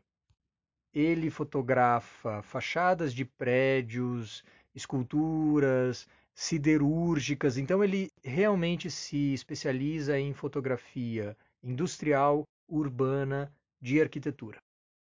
Ele 0.91 1.29
fotografa 1.29 2.41
fachadas 2.41 3.13
de 3.13 3.25
prédios, 3.25 4.43
esculturas, 4.73 6.07
siderúrgicas, 6.33 7.59
então 7.59 7.83
ele 7.83 8.11
realmente 8.23 8.89
se 8.89 9.35
especializa 9.35 10.17
em 10.17 10.33
fotografia 10.33 11.37
industrial, 11.61 12.43
urbana, 12.67 13.53
de 13.79 14.01
arquitetura 14.01 14.59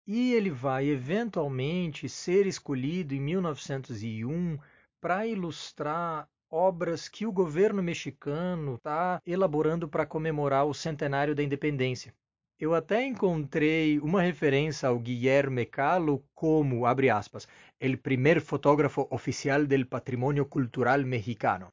e 0.07 0.33
ele 0.35 0.51
vai 0.51 0.89
eventualmente 0.89 2.09
ser 2.09 2.47
escolhido 2.47 3.15
em 3.15 3.21
1901 3.21 4.59
para 5.01 5.27
ilustrar 5.27 6.29
obras 6.51 7.09
que 7.09 7.27
o 7.27 7.33
governo 7.33 7.83
mexicano 7.83 8.75
está 8.75 9.21
elaborando 9.25 9.89
para 9.89 10.07
comemorar 10.07 10.67
o 10.67 10.75
centenário 10.75 11.35
da 11.35 11.43
independência. 11.43 12.13
Eu 12.59 12.75
até 12.75 13.07
encontrei 13.07 13.99
uma 14.01 14.21
referência 14.21 14.89
ao 14.89 14.99
Guilherme 14.99 15.65
Calo 15.65 16.23
como, 16.35 16.85
abre 16.85 17.09
aspas, 17.09 17.49
el 17.81 17.97
primer 17.97 18.43
fotógrafo 18.43 19.07
oficial 19.11 19.65
del 19.65 19.87
patrimonio 19.87 20.45
cultural 20.45 21.03
mexicano. 21.05 21.73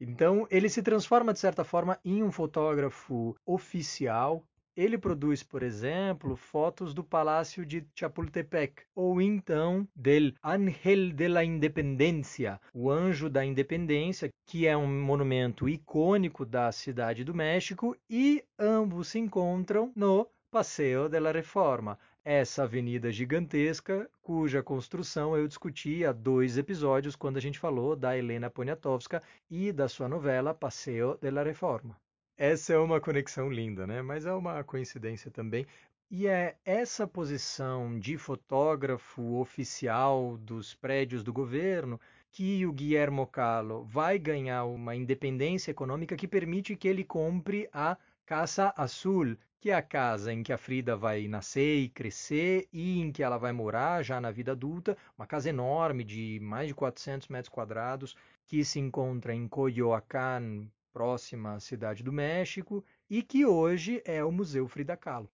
Então, 0.00 0.46
ele 0.48 0.68
se 0.68 0.80
transforma, 0.80 1.32
de 1.32 1.40
certa 1.40 1.64
forma, 1.64 1.98
em 2.04 2.22
um 2.22 2.30
fotógrafo 2.30 3.34
oficial 3.44 4.44
ele 4.78 4.96
produz, 4.96 5.42
por 5.42 5.64
exemplo, 5.64 6.36
fotos 6.36 6.94
do 6.94 7.02
Palácio 7.02 7.66
de 7.66 7.84
Chapultepec, 7.96 8.84
ou 8.94 9.20
então 9.20 9.88
del 9.92 10.32
Ángel 10.40 11.12
de 11.12 11.26
la 11.26 11.44
Independencia, 11.44 12.60
o 12.72 12.88
Anjo 12.88 13.28
da 13.28 13.44
Independência, 13.44 14.30
que 14.46 14.68
é 14.68 14.76
um 14.76 14.86
monumento 14.86 15.68
icônico 15.68 16.46
da 16.46 16.70
cidade 16.70 17.24
do 17.24 17.34
México, 17.34 17.96
e 18.08 18.44
ambos 18.56 19.08
se 19.08 19.18
encontram 19.18 19.90
no 19.96 20.28
Passeio 20.48 21.08
de 21.08 21.18
la 21.18 21.32
Reforma, 21.32 21.98
essa 22.24 22.62
avenida 22.62 23.10
gigantesca 23.10 24.08
cuja 24.22 24.62
construção 24.62 25.36
eu 25.36 25.48
discuti 25.48 26.04
há 26.04 26.12
dois 26.12 26.56
episódios 26.56 27.16
quando 27.16 27.36
a 27.36 27.40
gente 27.40 27.58
falou 27.58 27.96
da 27.96 28.16
Helena 28.16 28.48
Poniatowska 28.48 29.22
e 29.50 29.72
da 29.72 29.88
sua 29.88 30.08
novela 30.08 30.54
Passeio 30.54 31.18
de 31.20 31.32
la 31.32 31.42
Reforma. 31.42 31.98
Essa 32.40 32.74
é 32.74 32.78
uma 32.78 33.00
conexão 33.00 33.50
linda, 33.50 33.84
né? 33.84 34.00
Mas 34.00 34.24
é 34.24 34.32
uma 34.32 34.62
coincidência 34.62 35.28
também. 35.28 35.66
E 36.08 36.28
é 36.28 36.56
essa 36.64 37.04
posição 37.04 37.98
de 37.98 38.16
fotógrafo 38.16 39.40
oficial 39.40 40.38
dos 40.38 40.72
prédios 40.72 41.24
do 41.24 41.32
governo 41.32 42.00
que 42.30 42.64
o 42.64 42.72
Guillermo 42.72 43.26
Calo 43.26 43.82
vai 43.84 44.20
ganhar 44.20 44.66
uma 44.66 44.94
independência 44.94 45.72
econômica 45.72 46.14
que 46.14 46.28
permite 46.28 46.76
que 46.76 46.86
ele 46.86 47.02
compre 47.02 47.68
a 47.72 47.98
Casa 48.24 48.72
Azul, 48.76 49.36
que 49.58 49.70
é 49.70 49.74
a 49.74 49.82
casa 49.82 50.32
em 50.32 50.44
que 50.44 50.52
a 50.52 50.58
Frida 50.58 50.96
vai 50.96 51.26
nascer 51.26 51.78
e 51.78 51.88
crescer 51.88 52.68
e 52.72 53.00
em 53.00 53.10
que 53.10 53.24
ela 53.24 53.36
vai 53.36 53.50
morar 53.50 54.04
já 54.04 54.20
na 54.20 54.30
vida 54.30 54.52
adulta, 54.52 54.96
uma 55.18 55.26
casa 55.26 55.48
enorme 55.48 56.04
de 56.04 56.38
mais 56.40 56.68
de 56.68 56.74
400 56.74 57.26
metros 57.26 57.48
quadrados, 57.48 58.14
que 58.46 58.64
se 58.64 58.78
encontra 58.78 59.34
em 59.34 59.48
Coyoacán, 59.48 60.68
próxima 60.98 61.54
à 61.54 61.60
cidade 61.60 62.02
do 62.02 62.12
México, 62.12 62.84
e 63.08 63.22
que 63.22 63.46
hoje 63.46 64.02
é 64.04 64.24
o 64.24 64.32
Museu 64.32 64.66
Frida 64.66 64.96
Kahlo. 64.96 65.30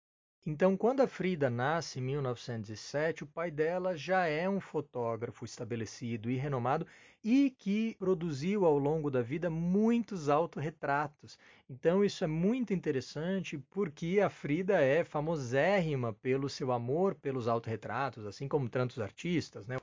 Então, 0.47 0.77
quando 0.77 1.01
a 1.01 1.09
Frida 1.09 1.51
nasce 1.51 1.99
em 1.99 2.03
1907, 2.03 3.25
o 3.25 3.27
pai 3.27 3.51
dela 3.51 3.97
já 3.97 4.27
é 4.27 4.49
um 4.49 4.61
fotógrafo 4.61 5.45
estabelecido 5.45 6.31
e 6.31 6.37
renomado 6.37 6.87
e 7.25 7.51
que 7.51 7.97
produziu 7.99 8.65
ao 8.65 8.79
longo 8.79 9.11
da 9.11 9.21
vida 9.21 9.51
muitos 9.51 10.29
autorretratos. 10.29 11.37
Então, 11.69 12.05
isso 12.05 12.23
é 12.23 12.29
muito 12.29 12.73
interessante 12.73 13.59
porque 13.59 14.21
a 14.21 14.31
Frida 14.31 14.81
é 14.81 15.03
famosérrima 15.03 16.13
pelo 16.13 16.49
seu 16.49 16.71
amor 16.71 17.17
pelos 17.17 17.49
autorretratos, 17.49 18.25
assim 18.25 18.47
como 18.47 18.69
tantos 18.69 19.01
artistas, 19.01 19.67
né? 19.67 19.77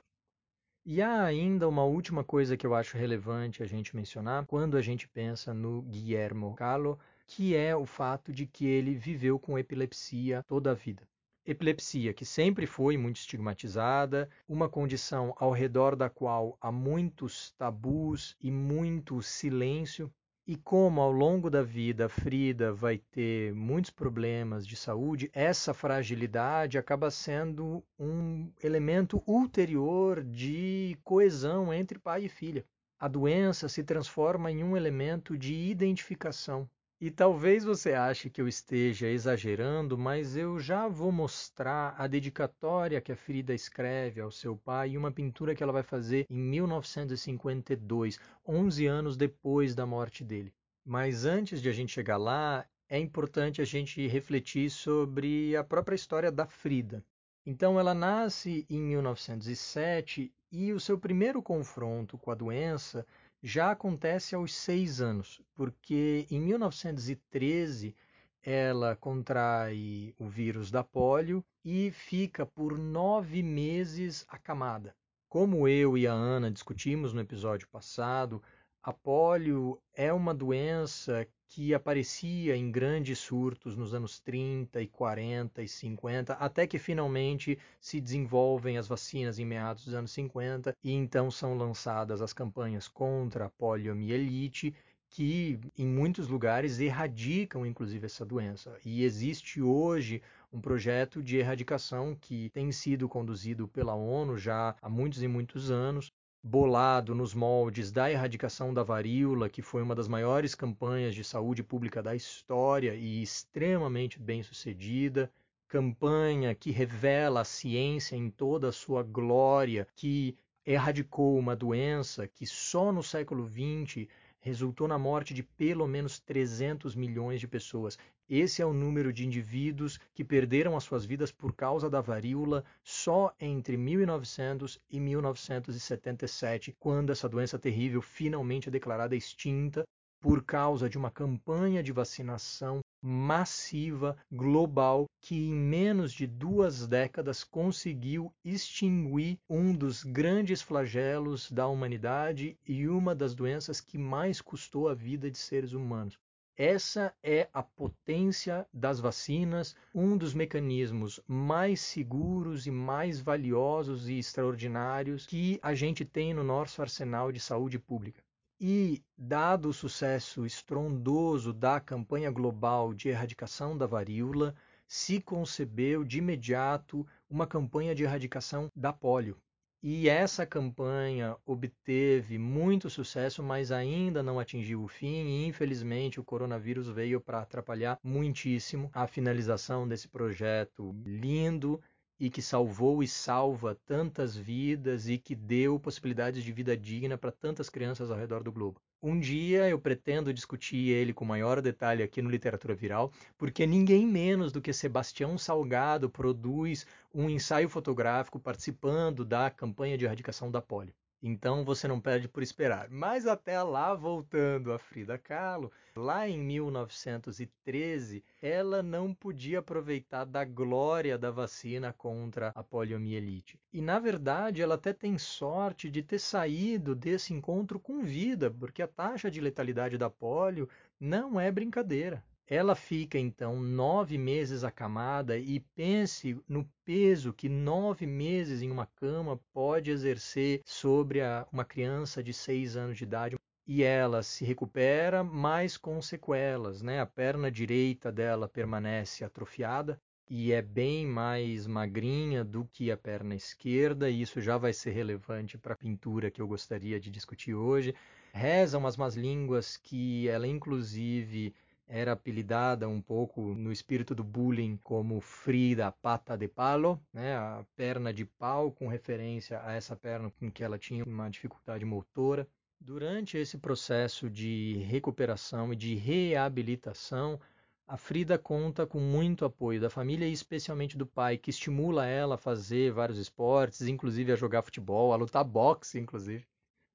E 0.88 1.02
há 1.02 1.24
ainda 1.24 1.68
uma 1.68 1.82
última 1.82 2.22
coisa 2.22 2.56
que 2.56 2.64
eu 2.64 2.72
acho 2.72 2.96
relevante 2.96 3.60
a 3.60 3.66
gente 3.66 3.96
mencionar 3.96 4.46
quando 4.46 4.76
a 4.76 4.80
gente 4.80 5.08
pensa 5.08 5.52
no 5.52 5.82
Guillermo 5.82 6.54
Kahlo, 6.54 6.96
que 7.26 7.56
é 7.56 7.74
o 7.74 7.84
fato 7.84 8.32
de 8.32 8.46
que 8.46 8.64
ele 8.64 8.94
viveu 8.94 9.36
com 9.36 9.58
epilepsia 9.58 10.44
toda 10.46 10.70
a 10.70 10.74
vida. 10.74 11.02
Epilepsia, 11.44 12.14
que 12.14 12.24
sempre 12.24 12.68
foi 12.68 12.96
muito 12.96 13.16
estigmatizada, 13.16 14.30
uma 14.48 14.68
condição 14.68 15.34
ao 15.38 15.50
redor 15.50 15.96
da 15.96 16.08
qual 16.08 16.56
há 16.60 16.70
muitos 16.70 17.50
tabus 17.58 18.36
e 18.40 18.48
muito 18.48 19.20
silêncio, 19.20 20.08
e 20.46 20.56
como 20.56 21.00
ao 21.00 21.10
longo 21.10 21.50
da 21.50 21.62
vida 21.62 22.08
Frida 22.08 22.72
vai 22.72 22.98
ter 22.98 23.52
muitos 23.52 23.90
problemas 23.90 24.64
de 24.64 24.76
saúde, 24.76 25.28
essa 25.32 25.74
fragilidade 25.74 26.78
acaba 26.78 27.10
sendo 27.10 27.82
um 27.98 28.52
elemento 28.62 29.20
ulterior 29.26 30.22
de 30.22 30.96
coesão 31.02 31.74
entre 31.74 31.98
pai 31.98 32.26
e 32.26 32.28
filha. 32.28 32.64
A 32.98 33.08
doença 33.08 33.68
se 33.68 33.82
transforma 33.82 34.50
em 34.50 34.62
um 34.62 34.76
elemento 34.76 35.36
de 35.36 35.52
identificação 35.52 36.68
e 36.98 37.10
talvez 37.10 37.62
você 37.62 37.92
ache 37.92 38.30
que 38.30 38.40
eu 38.40 38.48
esteja 38.48 39.06
exagerando, 39.06 39.98
mas 39.98 40.34
eu 40.34 40.58
já 40.58 40.88
vou 40.88 41.12
mostrar 41.12 41.94
a 41.98 42.06
dedicatória 42.06 43.02
que 43.02 43.12
a 43.12 43.16
Frida 43.16 43.52
escreve 43.52 44.20
ao 44.20 44.30
seu 44.30 44.56
pai 44.56 44.90
em 44.90 44.96
uma 44.96 45.12
pintura 45.12 45.54
que 45.54 45.62
ela 45.62 45.74
vai 45.74 45.82
fazer 45.82 46.24
em 46.30 46.38
1952, 46.38 48.18
11 48.48 48.86
anos 48.86 49.14
depois 49.14 49.74
da 49.74 49.84
morte 49.84 50.24
dele. 50.24 50.54
Mas 50.86 51.26
antes 51.26 51.60
de 51.60 51.68
a 51.68 51.72
gente 51.72 51.92
chegar 51.92 52.16
lá, 52.16 52.66
é 52.88 52.98
importante 52.98 53.60
a 53.60 53.64
gente 53.64 54.06
refletir 54.06 54.70
sobre 54.70 55.54
a 55.54 55.62
própria 55.62 55.96
história 55.96 56.32
da 56.32 56.46
Frida. 56.46 57.04
Então, 57.44 57.78
ela 57.78 57.92
nasce 57.94 58.64
em 58.70 58.80
1907 58.80 60.32
e 60.50 60.72
o 60.72 60.80
seu 60.80 60.98
primeiro 60.98 61.42
confronto 61.42 62.16
com 62.16 62.30
a 62.30 62.34
doença 62.34 63.06
já 63.46 63.70
acontece 63.70 64.34
aos 64.34 64.52
seis 64.52 65.00
anos, 65.00 65.40
porque 65.54 66.26
em 66.28 66.40
1913 66.40 67.94
ela 68.42 68.96
contrai 68.96 70.12
o 70.18 70.26
vírus 70.26 70.68
da 70.68 70.82
polio 70.82 71.44
e 71.64 71.92
fica 71.92 72.44
por 72.44 72.76
nove 72.76 73.44
meses 73.44 74.26
acamada. 74.28 74.96
Como 75.28 75.68
eu 75.68 75.96
e 75.96 76.08
a 76.08 76.12
Ana 76.12 76.50
discutimos 76.50 77.12
no 77.12 77.20
episódio 77.20 77.68
passado, 77.68 78.42
a 78.86 78.92
polio 78.92 79.82
é 79.92 80.12
uma 80.12 80.32
doença 80.32 81.26
que 81.48 81.74
aparecia 81.74 82.56
em 82.56 82.70
grandes 82.70 83.18
surtos 83.18 83.76
nos 83.76 83.92
anos 83.92 84.20
30 84.20 84.80
e 84.80 84.86
40 84.86 85.60
e 85.60 85.66
50, 85.66 86.34
até 86.34 86.68
que 86.68 86.78
finalmente 86.78 87.58
se 87.80 88.00
desenvolvem 88.00 88.78
as 88.78 88.86
vacinas 88.86 89.40
em 89.40 89.44
meados 89.44 89.86
dos 89.86 89.94
anos 89.94 90.12
50 90.12 90.76
e 90.84 90.92
então 90.92 91.32
são 91.32 91.56
lançadas 91.56 92.22
as 92.22 92.32
campanhas 92.32 92.86
contra 92.86 93.46
a 93.46 93.50
poliomielite, 93.50 94.72
que 95.10 95.58
em 95.76 95.86
muitos 95.86 96.28
lugares 96.28 96.78
erradicam 96.78 97.66
inclusive 97.66 98.06
essa 98.06 98.24
doença. 98.24 98.78
E 98.84 99.02
existe 99.02 99.60
hoje 99.60 100.22
um 100.52 100.60
projeto 100.60 101.20
de 101.20 101.38
erradicação 101.38 102.14
que 102.14 102.50
tem 102.50 102.70
sido 102.70 103.08
conduzido 103.08 103.66
pela 103.66 103.94
ONU 103.96 104.38
já 104.38 104.76
há 104.80 104.88
muitos 104.88 105.24
e 105.24 105.26
muitos 105.26 105.72
anos, 105.72 106.12
bolado 106.48 107.12
nos 107.12 107.34
moldes 107.34 107.90
da 107.90 108.08
erradicação 108.08 108.72
da 108.72 108.84
varíola, 108.84 109.48
que 109.48 109.60
foi 109.60 109.82
uma 109.82 109.96
das 109.96 110.06
maiores 110.06 110.54
campanhas 110.54 111.12
de 111.12 111.24
saúde 111.24 111.60
pública 111.60 112.00
da 112.00 112.14
história 112.14 112.94
e 112.94 113.20
extremamente 113.20 114.16
bem 114.16 114.44
sucedida. 114.44 115.28
Campanha 115.66 116.54
que 116.54 116.70
revela 116.70 117.40
a 117.40 117.44
ciência 117.44 118.14
em 118.14 118.30
toda 118.30 118.68
a 118.68 118.72
sua 118.72 119.02
glória, 119.02 119.88
que 119.96 120.38
erradicou 120.64 121.36
uma 121.36 121.56
doença 121.56 122.28
que 122.28 122.46
só 122.46 122.92
no 122.92 123.02
século 123.02 123.48
XX 123.48 124.06
resultou 124.46 124.86
na 124.86 124.96
morte 124.96 125.34
de 125.34 125.42
pelo 125.42 125.88
menos 125.88 126.20
300 126.20 126.94
milhões 126.94 127.40
de 127.40 127.48
pessoas. 127.48 127.98
Esse 128.30 128.62
é 128.62 128.66
o 128.66 128.72
número 128.72 129.12
de 129.12 129.26
indivíduos 129.26 129.98
que 130.14 130.22
perderam 130.24 130.76
as 130.76 130.84
suas 130.84 131.04
vidas 131.04 131.32
por 131.32 131.52
causa 131.52 131.90
da 131.90 132.00
varíola 132.00 132.64
só 132.84 133.34
entre 133.40 133.76
1900 133.76 134.80
e 134.88 135.00
1977, 135.00 136.76
quando 136.78 137.10
essa 137.10 137.28
doença 137.28 137.58
terrível 137.58 138.00
finalmente 138.00 138.68
é 138.68 138.70
declarada 138.70 139.16
extinta 139.16 139.84
por 140.26 140.42
causa 140.42 140.90
de 140.90 140.98
uma 140.98 141.08
campanha 141.08 141.80
de 141.84 141.92
vacinação 141.92 142.80
massiva, 143.00 144.16
global, 144.32 145.06
que 145.20 145.36
em 145.36 145.54
menos 145.54 146.12
de 146.12 146.26
duas 146.26 146.84
décadas 146.84 147.44
conseguiu 147.44 148.32
extinguir 148.44 149.38
um 149.48 149.72
dos 149.72 150.02
grandes 150.02 150.60
flagelos 150.60 151.48
da 151.52 151.68
humanidade 151.68 152.58
e 152.66 152.88
uma 152.88 153.14
das 153.14 153.36
doenças 153.36 153.80
que 153.80 153.96
mais 153.96 154.40
custou 154.40 154.88
a 154.88 154.94
vida 154.94 155.30
de 155.30 155.38
seres 155.38 155.72
humanos. 155.72 156.18
Essa 156.56 157.14
é 157.22 157.48
a 157.52 157.62
potência 157.62 158.66
das 158.74 158.98
vacinas, 158.98 159.76
um 159.94 160.18
dos 160.18 160.34
mecanismos 160.34 161.20
mais 161.28 161.80
seguros 161.80 162.66
e 162.66 162.72
mais 162.72 163.20
valiosos 163.20 164.08
e 164.08 164.18
extraordinários 164.18 165.24
que 165.24 165.60
a 165.62 165.72
gente 165.72 166.04
tem 166.04 166.34
no 166.34 166.42
nosso 166.42 166.82
arsenal 166.82 167.30
de 167.30 167.38
saúde 167.38 167.78
pública. 167.78 168.25
E, 168.58 169.02
dado 169.18 169.68
o 169.68 169.72
sucesso 169.72 170.46
estrondoso 170.46 171.52
da 171.52 171.78
campanha 171.78 172.30
global 172.30 172.94
de 172.94 173.10
erradicação 173.10 173.76
da 173.76 173.86
varíola, 173.86 174.54
se 174.86 175.20
concebeu 175.20 176.02
de 176.02 176.18
imediato 176.18 177.06
uma 177.28 177.46
campanha 177.46 177.94
de 177.94 178.04
erradicação 178.04 178.70
da 178.74 178.94
polio. 178.94 179.36
E 179.82 180.08
essa 180.08 180.46
campanha 180.46 181.36
obteve 181.44 182.38
muito 182.38 182.88
sucesso, 182.88 183.42
mas 183.42 183.70
ainda 183.70 184.22
não 184.22 184.40
atingiu 184.40 184.82
o 184.82 184.88
fim, 184.88 185.26
e 185.26 185.46
infelizmente 185.46 186.18
o 186.18 186.24
coronavírus 186.24 186.88
veio 186.88 187.20
para 187.20 187.42
atrapalhar 187.42 187.98
muitíssimo 188.02 188.90
a 188.94 189.06
finalização 189.06 189.86
desse 189.86 190.08
projeto 190.08 190.96
lindo 191.04 191.78
e 192.18 192.30
que 192.30 192.40
salvou 192.40 193.02
e 193.02 193.08
salva 193.08 193.76
tantas 193.86 194.36
vidas 194.36 195.08
e 195.08 195.18
que 195.18 195.34
deu 195.34 195.78
possibilidades 195.78 196.42
de 196.42 196.52
vida 196.52 196.76
digna 196.76 197.18
para 197.18 197.30
tantas 197.30 197.68
crianças 197.68 198.10
ao 198.10 198.16
redor 198.16 198.42
do 198.42 198.50
globo. 198.50 198.80
Um 199.02 199.20
dia 199.20 199.68
eu 199.68 199.78
pretendo 199.78 200.32
discutir 200.32 200.88
ele 200.88 201.12
com 201.12 201.24
maior 201.24 201.60
detalhe 201.60 202.02
aqui 202.02 202.22
no 202.22 202.30
Literatura 202.30 202.74
Viral, 202.74 203.12
porque 203.36 203.66
ninguém 203.66 204.06
menos 204.06 204.50
do 204.50 204.60
que 204.60 204.72
Sebastião 204.72 205.36
Salgado 205.36 206.08
produz 206.08 206.86
um 207.14 207.28
ensaio 207.28 207.68
fotográfico 207.68 208.40
participando 208.40 209.24
da 209.24 209.50
campanha 209.50 209.98
de 209.98 210.06
erradicação 210.06 210.50
da 210.50 210.62
polio. 210.62 210.94
Então 211.22 211.64
você 211.64 211.88
não 211.88 212.00
perde 212.00 212.28
por 212.28 212.42
esperar. 212.42 212.88
Mas 212.90 213.26
até 213.26 213.62
lá, 213.62 213.94
voltando 213.94 214.72
a 214.72 214.78
Frida 214.78 215.16
Kahlo, 215.16 215.72
lá 215.96 216.28
em 216.28 216.38
1913, 216.38 218.22
ela 218.40 218.82
não 218.82 219.14
podia 219.14 219.60
aproveitar 219.60 220.24
da 220.24 220.44
glória 220.44 221.16
da 221.18 221.30
vacina 221.30 221.92
contra 221.92 222.52
a 222.54 222.62
poliomielite. 222.62 223.58
E 223.72 223.80
na 223.80 223.98
verdade, 223.98 224.62
ela 224.62 224.74
até 224.74 224.92
tem 224.92 225.16
sorte 225.18 225.90
de 225.90 226.02
ter 226.02 226.18
saído 226.18 226.94
desse 226.94 227.32
encontro 227.32 227.80
com 227.80 228.02
vida, 228.02 228.50
porque 228.50 228.82
a 228.82 228.88
taxa 228.88 229.30
de 229.30 229.40
letalidade 229.40 229.96
da 229.96 230.10
polio 230.10 230.68
não 231.00 231.40
é 231.40 231.50
brincadeira. 231.50 232.22
Ela 232.48 232.76
fica 232.76 233.18
então 233.18 233.60
nove 233.60 234.16
meses 234.16 234.62
acamada 234.62 235.36
e 235.36 235.58
pense 235.58 236.40
no 236.48 236.64
peso 236.84 237.32
que 237.32 237.48
nove 237.48 238.06
meses 238.06 238.62
em 238.62 238.70
uma 238.70 238.86
cama 238.86 239.40
pode 239.52 239.90
exercer 239.90 240.62
sobre 240.64 241.20
a, 241.20 241.44
uma 241.52 241.64
criança 241.64 242.22
de 242.22 242.32
seis 242.32 242.76
anos 242.76 242.98
de 242.98 243.04
idade. 243.04 243.36
E 243.66 243.82
ela 243.82 244.22
se 244.22 244.44
recupera, 244.44 245.24
mas 245.24 245.76
com 245.76 246.00
sequelas, 246.00 246.82
né? 246.82 247.00
A 247.00 247.06
perna 247.06 247.50
direita 247.50 248.12
dela 248.12 248.48
permanece 248.48 249.24
atrofiada 249.24 250.00
e 250.30 250.52
é 250.52 250.62
bem 250.62 251.04
mais 251.04 251.66
magrinha 251.66 252.44
do 252.44 252.64
que 252.72 252.92
a 252.92 252.96
perna 252.96 253.34
esquerda, 253.34 254.08
e 254.08 254.22
isso 254.22 254.40
já 254.40 254.56
vai 254.56 254.72
ser 254.72 254.90
relevante 254.90 255.58
para 255.58 255.74
a 255.74 255.76
pintura 255.76 256.30
que 256.30 256.40
eu 256.40 256.46
gostaria 256.46 256.98
de 257.00 257.10
discutir 257.10 257.54
hoje. 257.54 257.92
Rezam 258.32 258.86
as 258.86 258.96
más 258.96 259.16
línguas 259.16 259.76
que 259.76 260.28
ela, 260.28 260.46
inclusive, 260.46 261.54
era 261.88 262.12
apelidada 262.12 262.88
um 262.88 263.00
pouco 263.00 263.54
no 263.54 263.70
espírito 263.70 264.14
do 264.14 264.24
bullying 264.24 264.78
como 264.82 265.20
Frida 265.20 265.92
Pata 265.92 266.36
de 266.36 266.48
Palo, 266.48 267.00
né, 267.12 267.36
a 267.36 267.64
perna 267.76 268.12
de 268.12 268.24
pau, 268.24 268.72
com 268.72 268.88
referência 268.88 269.62
a 269.62 269.72
essa 269.72 269.94
perna 269.94 270.30
com 270.30 270.50
que 270.50 270.64
ela 270.64 270.78
tinha 270.78 271.04
uma 271.04 271.28
dificuldade 271.28 271.84
motora. 271.84 272.46
Durante 272.80 273.38
esse 273.38 273.56
processo 273.56 274.28
de 274.28 274.84
recuperação 274.86 275.72
e 275.72 275.76
de 275.76 275.94
reabilitação, 275.94 277.40
a 277.86 277.96
Frida 277.96 278.36
conta 278.36 278.84
com 278.84 278.98
muito 278.98 279.44
apoio 279.44 279.80
da 279.80 279.88
família 279.88 280.26
e 280.26 280.32
especialmente 280.32 280.98
do 280.98 281.06
pai, 281.06 281.38
que 281.38 281.50
estimula 281.50 282.04
ela 282.04 282.34
a 282.34 282.38
fazer 282.38 282.92
vários 282.92 283.18
esportes, 283.18 283.82
inclusive 283.82 284.32
a 284.32 284.36
jogar 284.36 284.62
futebol, 284.62 285.12
a 285.12 285.16
lutar 285.16 285.44
boxe, 285.44 285.98
inclusive. 285.98 286.44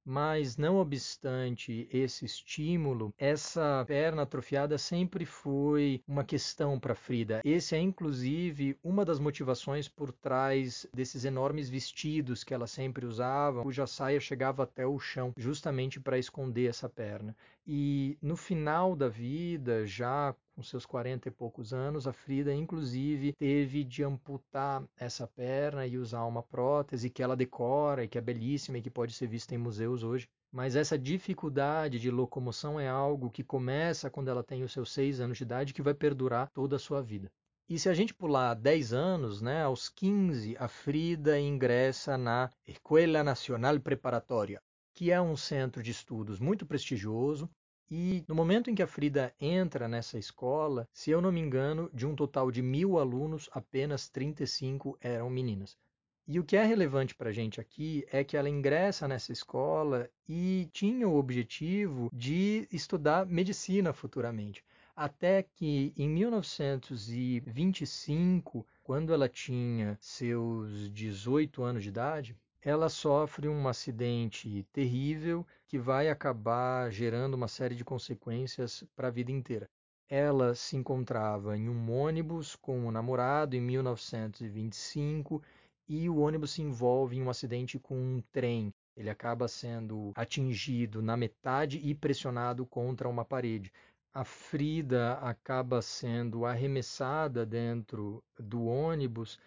Mas, 0.03 0.57
não 0.57 0.77
obstante 0.77 1.87
esse 1.91 2.25
estímulo, 2.25 3.13
essa 3.17 3.83
perna 3.87 4.23
atrofiada 4.23 4.77
sempre 4.77 5.25
foi 5.25 6.01
uma 6.07 6.23
questão 6.23 6.79
para 6.79 6.95
Frida. 6.95 7.41
Esse 7.43 7.75
é, 7.75 7.79
inclusive, 7.79 8.77
uma 8.83 9.05
das 9.05 9.19
motivações 9.19 9.87
por 9.87 10.11
trás 10.11 10.87
desses 10.93 11.23
enormes 11.23 11.69
vestidos 11.69 12.43
que 12.43 12.53
ela 12.53 12.67
sempre 12.67 13.05
usava, 13.05 13.61
cuja 13.61 13.85
saia 13.85 14.19
chegava 14.19 14.63
até 14.63 14.85
o 14.85 14.97
chão, 14.99 15.33
justamente 15.37 15.99
para 15.99 16.17
esconder 16.17 16.69
essa 16.69 16.89
perna. 16.89 17.35
E 17.65 18.17
no 18.21 18.35
final 18.35 18.95
da 18.95 19.07
vida, 19.07 19.85
já 19.85 20.35
com 20.61 20.63
seus 20.63 20.85
40 20.85 21.27
e 21.27 21.31
poucos 21.31 21.73
anos, 21.73 22.07
a 22.07 22.13
Frida, 22.13 22.53
inclusive, 22.53 23.33
teve 23.33 23.83
de 23.83 24.03
amputar 24.03 24.87
essa 24.95 25.25
perna 25.25 25.87
e 25.87 25.97
usar 25.97 26.23
uma 26.25 26.43
prótese 26.43 27.09
que 27.09 27.23
ela 27.23 27.35
decora 27.35 28.03
e 28.03 28.07
que 28.07 28.15
é 28.15 28.21
belíssima 28.21 28.77
e 28.77 28.81
que 28.83 28.89
pode 28.91 29.11
ser 29.13 29.25
vista 29.25 29.55
em 29.55 29.57
museus 29.57 30.03
hoje. 30.03 30.29
Mas 30.51 30.75
essa 30.75 30.99
dificuldade 30.99 31.99
de 31.99 32.11
locomoção 32.11 32.79
é 32.79 32.87
algo 32.87 33.31
que 33.31 33.43
começa 33.43 34.07
quando 34.07 34.27
ela 34.27 34.43
tem 34.43 34.61
os 34.61 34.71
seus 34.71 34.93
6 34.93 35.19
anos 35.19 35.39
de 35.39 35.45
idade 35.45 35.73
que 35.73 35.81
vai 35.81 35.95
perdurar 35.95 36.47
toda 36.53 36.75
a 36.75 36.79
sua 36.79 37.01
vida. 37.01 37.31
E 37.67 37.79
se 37.79 37.89
a 37.89 37.93
gente 37.95 38.13
pular 38.13 38.53
10 38.53 38.93
anos, 38.93 39.41
né, 39.41 39.63
aos 39.63 39.89
15, 39.89 40.55
a 40.59 40.67
Frida 40.67 41.39
ingressa 41.39 42.19
na 42.19 42.51
Escola 42.67 43.23
Nacional 43.23 43.79
Preparatória, 43.79 44.61
que 44.93 45.09
é 45.09 45.19
um 45.19 45.35
centro 45.35 45.81
de 45.81 45.89
estudos 45.89 46.39
muito 46.39 46.67
prestigioso, 46.67 47.49
e 47.93 48.23
no 48.25 48.33
momento 48.33 48.69
em 48.69 48.75
que 48.75 48.81
a 48.81 48.87
Frida 48.87 49.35
entra 49.37 49.85
nessa 49.85 50.17
escola, 50.17 50.87
se 50.93 51.11
eu 51.11 51.19
não 51.19 51.29
me 51.29 51.41
engano, 51.41 51.89
de 51.93 52.07
um 52.07 52.15
total 52.15 52.49
de 52.49 52.61
mil 52.61 52.97
alunos, 52.97 53.49
apenas 53.51 54.07
35 54.07 54.97
eram 55.01 55.29
meninas. 55.29 55.77
E 56.25 56.39
o 56.39 56.43
que 56.45 56.55
é 56.55 56.63
relevante 56.63 57.13
para 57.13 57.31
a 57.31 57.33
gente 57.33 57.59
aqui 57.59 58.05
é 58.09 58.23
que 58.23 58.37
ela 58.37 58.47
ingressa 58.47 59.09
nessa 59.09 59.33
escola 59.33 60.09
e 60.25 60.69
tinha 60.71 61.05
o 61.05 61.17
objetivo 61.17 62.09
de 62.13 62.65
estudar 62.71 63.25
medicina 63.25 63.91
futuramente. 63.91 64.63
Até 64.95 65.43
que 65.43 65.93
em 65.97 66.07
1925, 66.07 68.65
quando 68.81 69.13
ela 69.13 69.27
tinha 69.27 69.97
seus 69.99 70.89
18 70.93 71.61
anos 71.61 71.83
de 71.83 71.89
idade, 71.89 72.37
ela 72.63 72.89
sofre 72.89 73.47
um 73.47 73.67
acidente 73.67 74.63
terrível 74.71 75.45
que 75.67 75.79
vai 75.79 76.09
acabar 76.09 76.91
gerando 76.91 77.33
uma 77.33 77.47
série 77.47 77.73
de 77.73 77.83
consequências 77.83 78.83
para 78.95 79.07
a 79.07 79.11
vida 79.11 79.31
inteira. 79.31 79.67
Ela 80.07 80.53
se 80.53 80.75
encontrava 80.75 81.57
em 81.57 81.67
um 81.67 81.91
ônibus 81.91 82.55
com 82.55 82.77
um 82.77 82.91
namorado 82.91 83.55
em 83.55 83.61
1925 83.61 85.41
e 85.87 86.07
o 86.07 86.19
ônibus 86.19 86.51
se 86.51 86.61
envolve 86.61 87.17
em 87.17 87.23
um 87.23 87.29
acidente 87.29 87.79
com 87.79 87.97
um 87.97 88.21
trem. 88.31 88.71
Ele 88.95 89.09
acaba 89.09 89.47
sendo 89.47 90.11
atingido 90.13 91.01
na 91.01 91.17
metade 91.17 91.79
e 91.83 91.95
pressionado 91.95 92.65
contra 92.65 93.09
uma 93.09 93.25
parede. 93.25 93.71
A 94.13 94.23
Frida 94.23 95.13
acaba 95.13 95.81
sendo 95.81 96.45
arremessada 96.45 97.45
dentro 97.45 98.21
do 98.37 98.65
ônibus 98.65 99.39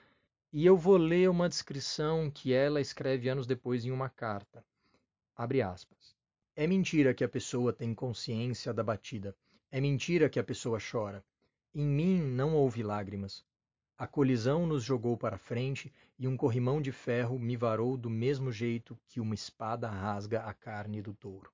e 0.56 0.64
eu 0.64 0.76
vou 0.76 0.96
ler 0.96 1.28
uma 1.28 1.48
descrição 1.48 2.30
que 2.30 2.52
ela 2.52 2.80
escreve 2.80 3.28
anos 3.28 3.44
depois 3.44 3.84
em 3.84 3.90
uma 3.90 4.08
carta. 4.08 4.64
Abre 5.34 5.60
aspas. 5.60 6.14
É 6.54 6.64
mentira 6.64 7.12
que 7.12 7.24
a 7.24 7.28
pessoa 7.28 7.72
tem 7.72 7.92
consciência 7.92 8.72
da 8.72 8.84
batida. 8.84 9.36
É 9.68 9.80
mentira 9.80 10.28
que 10.28 10.38
a 10.38 10.44
pessoa 10.44 10.78
chora. 10.78 11.24
Em 11.74 11.84
mim 11.84 12.22
não 12.22 12.54
houve 12.54 12.84
lágrimas. 12.84 13.44
A 13.98 14.06
colisão 14.06 14.64
nos 14.64 14.84
jogou 14.84 15.16
para 15.16 15.36
frente 15.36 15.92
e 16.16 16.28
um 16.28 16.36
corrimão 16.36 16.80
de 16.80 16.92
ferro 16.92 17.36
me 17.36 17.56
varou 17.56 17.96
do 17.96 18.08
mesmo 18.08 18.52
jeito 18.52 18.96
que 19.08 19.18
uma 19.18 19.34
espada 19.34 19.88
rasga 19.88 20.44
a 20.44 20.54
carne 20.54 21.02
do 21.02 21.14
touro. 21.14 21.50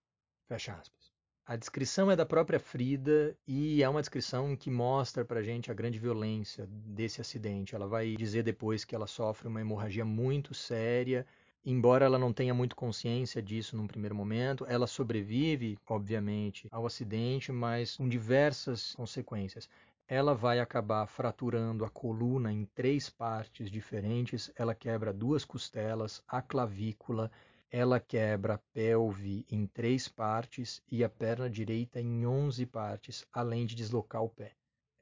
Fecha 0.47 0.75
aspas. 0.75 1.11
A 1.47 1.57
descrição 1.57 2.11
é 2.11 2.17
da 2.17 2.25
própria 2.25 2.61
Frida 2.61 3.37
e 3.47 3.83
é 3.83 3.89
uma 3.89 4.01
descrição 4.01 4.55
que 4.55 4.71
mostra 4.71 5.25
pra 5.25 5.43
gente 5.43 5.71
a 5.71 5.75
grande 5.75 5.99
violência 5.99 6.67
desse 6.69 7.21
acidente. 7.21 7.75
Ela 7.75 7.89
vai 7.89 8.15
dizer 8.17 8.45
depois 8.45 8.85
que 8.85 8.95
ela 8.95 9.07
sofre 9.07 9.49
uma 9.49 9.61
hemorragia 9.61 10.05
muito 10.05 10.55
séria, 10.55 11.27
embora 11.65 12.05
ela 12.07 12.19
não 12.19 12.33
tenha 12.33 12.55
muito 12.55 12.77
consciência 12.77 13.43
disso 13.43 13.77
num 13.77 13.89
primeiro 13.89 14.15
momento. 14.15 14.65
Ela 14.69 14.87
sobrevive, 14.87 15.77
obviamente, 15.89 16.69
ao 16.71 16.87
acidente, 16.87 17.51
mas 17.51 17.97
com 17.97 18.09
diversas 18.09 18.95
consequências. 18.95 19.69
Ela 20.07 20.35
vai 20.35 20.61
acabar 20.61 21.07
fraturando 21.07 21.85
a 21.85 21.91
coluna 21.91 22.53
em 22.53 22.65
três 22.65 23.11
partes 23.11 23.71
diferentes, 23.71 24.53
ela 24.57 24.75
quebra 24.75 25.13
duas 25.13 25.45
costelas, 25.45 26.23
a 26.29 26.41
clavícula 26.41 27.31
ela 27.71 28.01
quebra 28.01 28.55
a 28.55 28.59
pelve 28.73 29.47
em 29.49 29.65
três 29.67 30.09
partes 30.09 30.83
e 30.91 31.05
a 31.05 31.09
perna 31.09 31.49
direita 31.49 32.01
em 32.01 32.27
onze 32.27 32.67
partes, 32.67 33.25
além 33.33 33.65
de 33.65 33.77
deslocar 33.77 34.25
o 34.25 34.29
pé. 34.29 34.53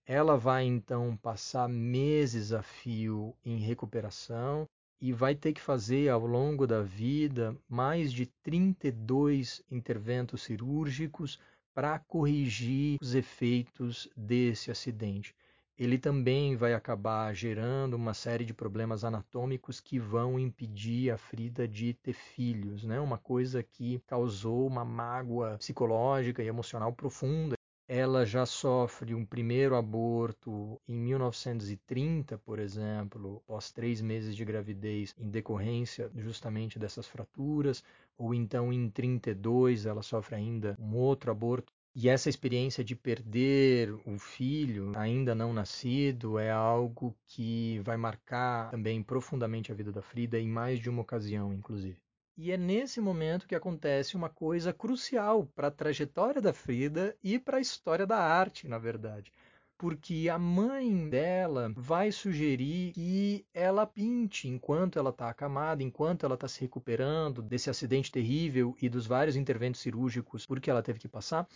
Ela 0.04 0.36
vai 0.36 0.64
então 0.64 1.16
passar 1.16 1.68
meses 1.68 2.52
a 2.52 2.62
fio 2.62 3.34
em 3.44 3.56
recuperação 3.56 4.68
e 5.00 5.12
vai 5.12 5.34
ter 5.34 5.52
que 5.52 5.60
fazer 5.60 6.10
ao 6.10 6.26
longo 6.26 6.66
da 6.66 6.82
vida 6.82 7.56
mais 7.68 8.12
de 8.12 8.26
32 8.42 9.62
interventos 9.70 10.42
cirúrgicos 10.42 11.38
para 11.74 11.98
corrigir 12.00 12.98
os 13.00 13.14
efeitos 13.14 14.08
desse 14.16 14.70
acidente 14.70 15.34
ele 15.78 15.96
também 15.96 16.56
vai 16.56 16.74
acabar 16.74 17.32
gerando 17.32 17.94
uma 17.94 18.12
série 18.12 18.44
de 18.44 18.52
problemas 18.52 19.04
anatômicos 19.04 19.78
que 19.80 19.96
vão 19.96 20.36
impedir 20.36 21.12
a 21.12 21.16
Frida 21.16 21.68
de 21.68 21.94
ter 21.94 22.14
filhos, 22.14 22.82
né? 22.82 22.98
Uma 22.98 23.16
coisa 23.16 23.62
que 23.62 24.02
causou 24.04 24.66
uma 24.66 24.84
mágoa 24.84 25.56
psicológica 25.56 26.42
e 26.42 26.48
emocional 26.48 26.92
profunda. 26.92 27.54
Ela 27.86 28.26
já 28.26 28.44
sofre 28.44 29.14
um 29.14 29.24
primeiro 29.24 29.76
aborto 29.76 30.78
em 30.86 30.94
1930, 30.94 32.36
por 32.38 32.58
exemplo, 32.58 33.40
após 33.46 33.70
três 33.70 34.02
meses 34.02 34.36
de 34.36 34.44
gravidez, 34.44 35.14
em 35.16 35.30
decorrência 35.30 36.10
justamente 36.16 36.78
dessas 36.78 37.06
fraturas, 37.06 37.82
ou 38.18 38.34
então 38.34 38.72
em 38.72 38.90
32 38.90 39.86
ela 39.86 40.02
sofre 40.02 40.34
ainda 40.34 40.76
um 40.78 40.96
outro 40.96 41.30
aborto 41.30 41.72
e 42.00 42.08
essa 42.08 42.28
experiência 42.28 42.84
de 42.84 42.94
perder 42.94 43.92
um 44.06 44.20
filho 44.20 44.92
ainda 44.94 45.34
não 45.34 45.52
nascido 45.52 46.38
é 46.38 46.48
algo 46.48 47.12
que 47.26 47.80
vai 47.80 47.96
marcar 47.96 48.70
também 48.70 49.02
profundamente 49.02 49.72
a 49.72 49.74
vida 49.74 49.90
da 49.90 50.00
Frida 50.00 50.38
em 50.38 50.46
mais 50.46 50.78
de 50.78 50.88
uma 50.88 51.02
ocasião, 51.02 51.52
inclusive. 51.52 51.98
E 52.36 52.52
é 52.52 52.56
nesse 52.56 53.00
momento 53.00 53.48
que 53.48 53.54
acontece 53.56 54.14
uma 54.14 54.28
coisa 54.28 54.72
crucial 54.72 55.44
para 55.56 55.66
a 55.66 55.72
trajetória 55.72 56.40
da 56.40 56.52
Frida 56.52 57.16
e 57.20 57.36
para 57.36 57.56
a 57.56 57.60
história 57.60 58.06
da 58.06 58.18
arte, 58.18 58.68
na 58.68 58.78
verdade 58.78 59.32
porque 59.78 60.28
a 60.28 60.36
mãe 60.36 61.08
dela 61.08 61.72
vai 61.76 62.10
sugerir 62.10 62.92
que 62.92 63.46
ela 63.54 63.86
pinte 63.86 64.48
enquanto 64.48 64.98
ela 64.98 65.10
está 65.10 65.30
acamada, 65.30 65.84
enquanto 65.84 66.26
ela 66.26 66.34
está 66.34 66.48
se 66.48 66.60
recuperando 66.60 67.40
desse 67.40 67.70
acidente 67.70 68.10
terrível 68.10 68.76
e 68.82 68.88
dos 68.88 69.06
vários 69.06 69.36
interventos 69.36 69.80
cirúrgicos 69.80 70.44
por 70.44 70.60
que 70.60 70.68
ela 70.68 70.82
teve 70.82 70.98
que 70.98 71.06
passar, 71.06 71.46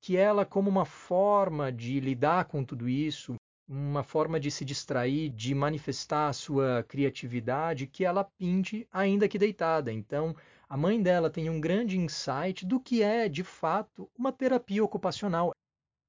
que 0.00 0.16
ela, 0.16 0.44
como 0.46 0.70
uma 0.70 0.84
forma 0.84 1.70
de 1.70 2.00
lidar 2.00 2.46
com 2.46 2.64
tudo 2.64 2.88
isso, 2.88 3.34
uma 3.68 4.02
forma 4.02 4.40
de 4.40 4.50
se 4.50 4.64
distrair, 4.64 5.30
de 5.30 5.54
manifestar 5.54 6.28
a 6.28 6.32
sua 6.32 6.84
criatividade, 6.88 7.86
que 7.86 8.04
ela 8.04 8.24
pinte 8.24 8.88
ainda 8.92 9.28
que 9.28 9.38
deitada. 9.38 9.92
Então, 9.92 10.34
a 10.68 10.76
mãe 10.76 11.00
dela 11.00 11.30
tem 11.30 11.48
um 11.48 11.60
grande 11.60 11.98
insight 11.98 12.66
do 12.66 12.80
que 12.80 13.02
é, 13.02 13.28
de 13.28 13.44
fato, 13.44 14.10
uma 14.18 14.32
terapia 14.32 14.82
ocupacional. 14.82 15.52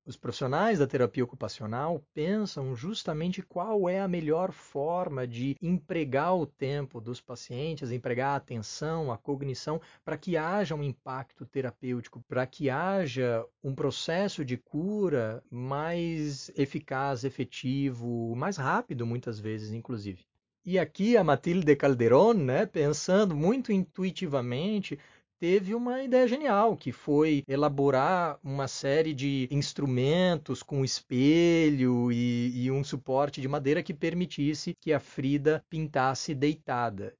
Os 0.04 0.18
profissionais 0.18 0.80
da 0.80 0.88
terapia 0.88 1.24
ocupacional 1.24 2.04
pensam 2.12 2.76
justamente 2.76 3.44
qual 3.44 3.88
é 3.88 4.00
a 4.00 4.08
melhor 4.08 4.52
forma 4.52 5.28
de 5.28 5.56
empregar 5.62 6.36
o 6.36 6.48
tempo 6.48 7.00
dos 7.00 7.22
pacientes, 7.22 7.92
empregar 7.92 8.34
a 8.34 8.36
atenção, 8.38 9.12
a 9.12 9.18
cognição, 9.18 9.80
para 10.04 10.18
que 10.18 10.36
haja 10.36 10.74
um 10.74 10.82
impacto 10.82 11.46
terapêutico, 11.46 12.20
para 12.28 12.48
que 12.48 12.68
haja 12.68 13.46
um 13.64 13.76
processo 13.76 14.44
de 14.44 14.58
cura 14.58 15.44
mais 15.52 16.50
eficaz, 16.56 17.24
efetivo, 17.24 18.36
mais 18.36 18.58
rápido, 18.58 19.06
muitas 19.06 19.40
vezes, 19.40 19.72
inclusive. 19.72 20.26
E 20.66 20.78
aqui 20.78 21.16
a 21.16 21.24
Matilde 21.24 21.76
Calderon, 21.76 22.34
né, 22.34 22.66
pensando 22.66 23.36
muito 23.36 23.72
intuitivamente, 23.72 24.98
teve 25.42 25.74
uma 25.74 26.04
ideia 26.04 26.28
genial, 26.28 26.78
que 26.78 26.92
foi 26.92 27.44
elaborar 27.48 28.38
uma 28.44 28.68
série 28.68 29.12
de 29.12 29.48
instrumentos 29.50 30.62
com 30.62 30.86
espelho 30.86 32.12
e, 32.12 32.66
e 32.66 32.70
um 32.70 32.84
suporte 32.84 33.42
de 33.42 33.48
madeira 33.48 33.82
que 33.82 33.92
permitisse 33.92 34.76
que 34.80 34.94
a 34.94 35.00
Frida 35.00 35.66
pintasse 35.68 36.36
deitada. 36.36 37.16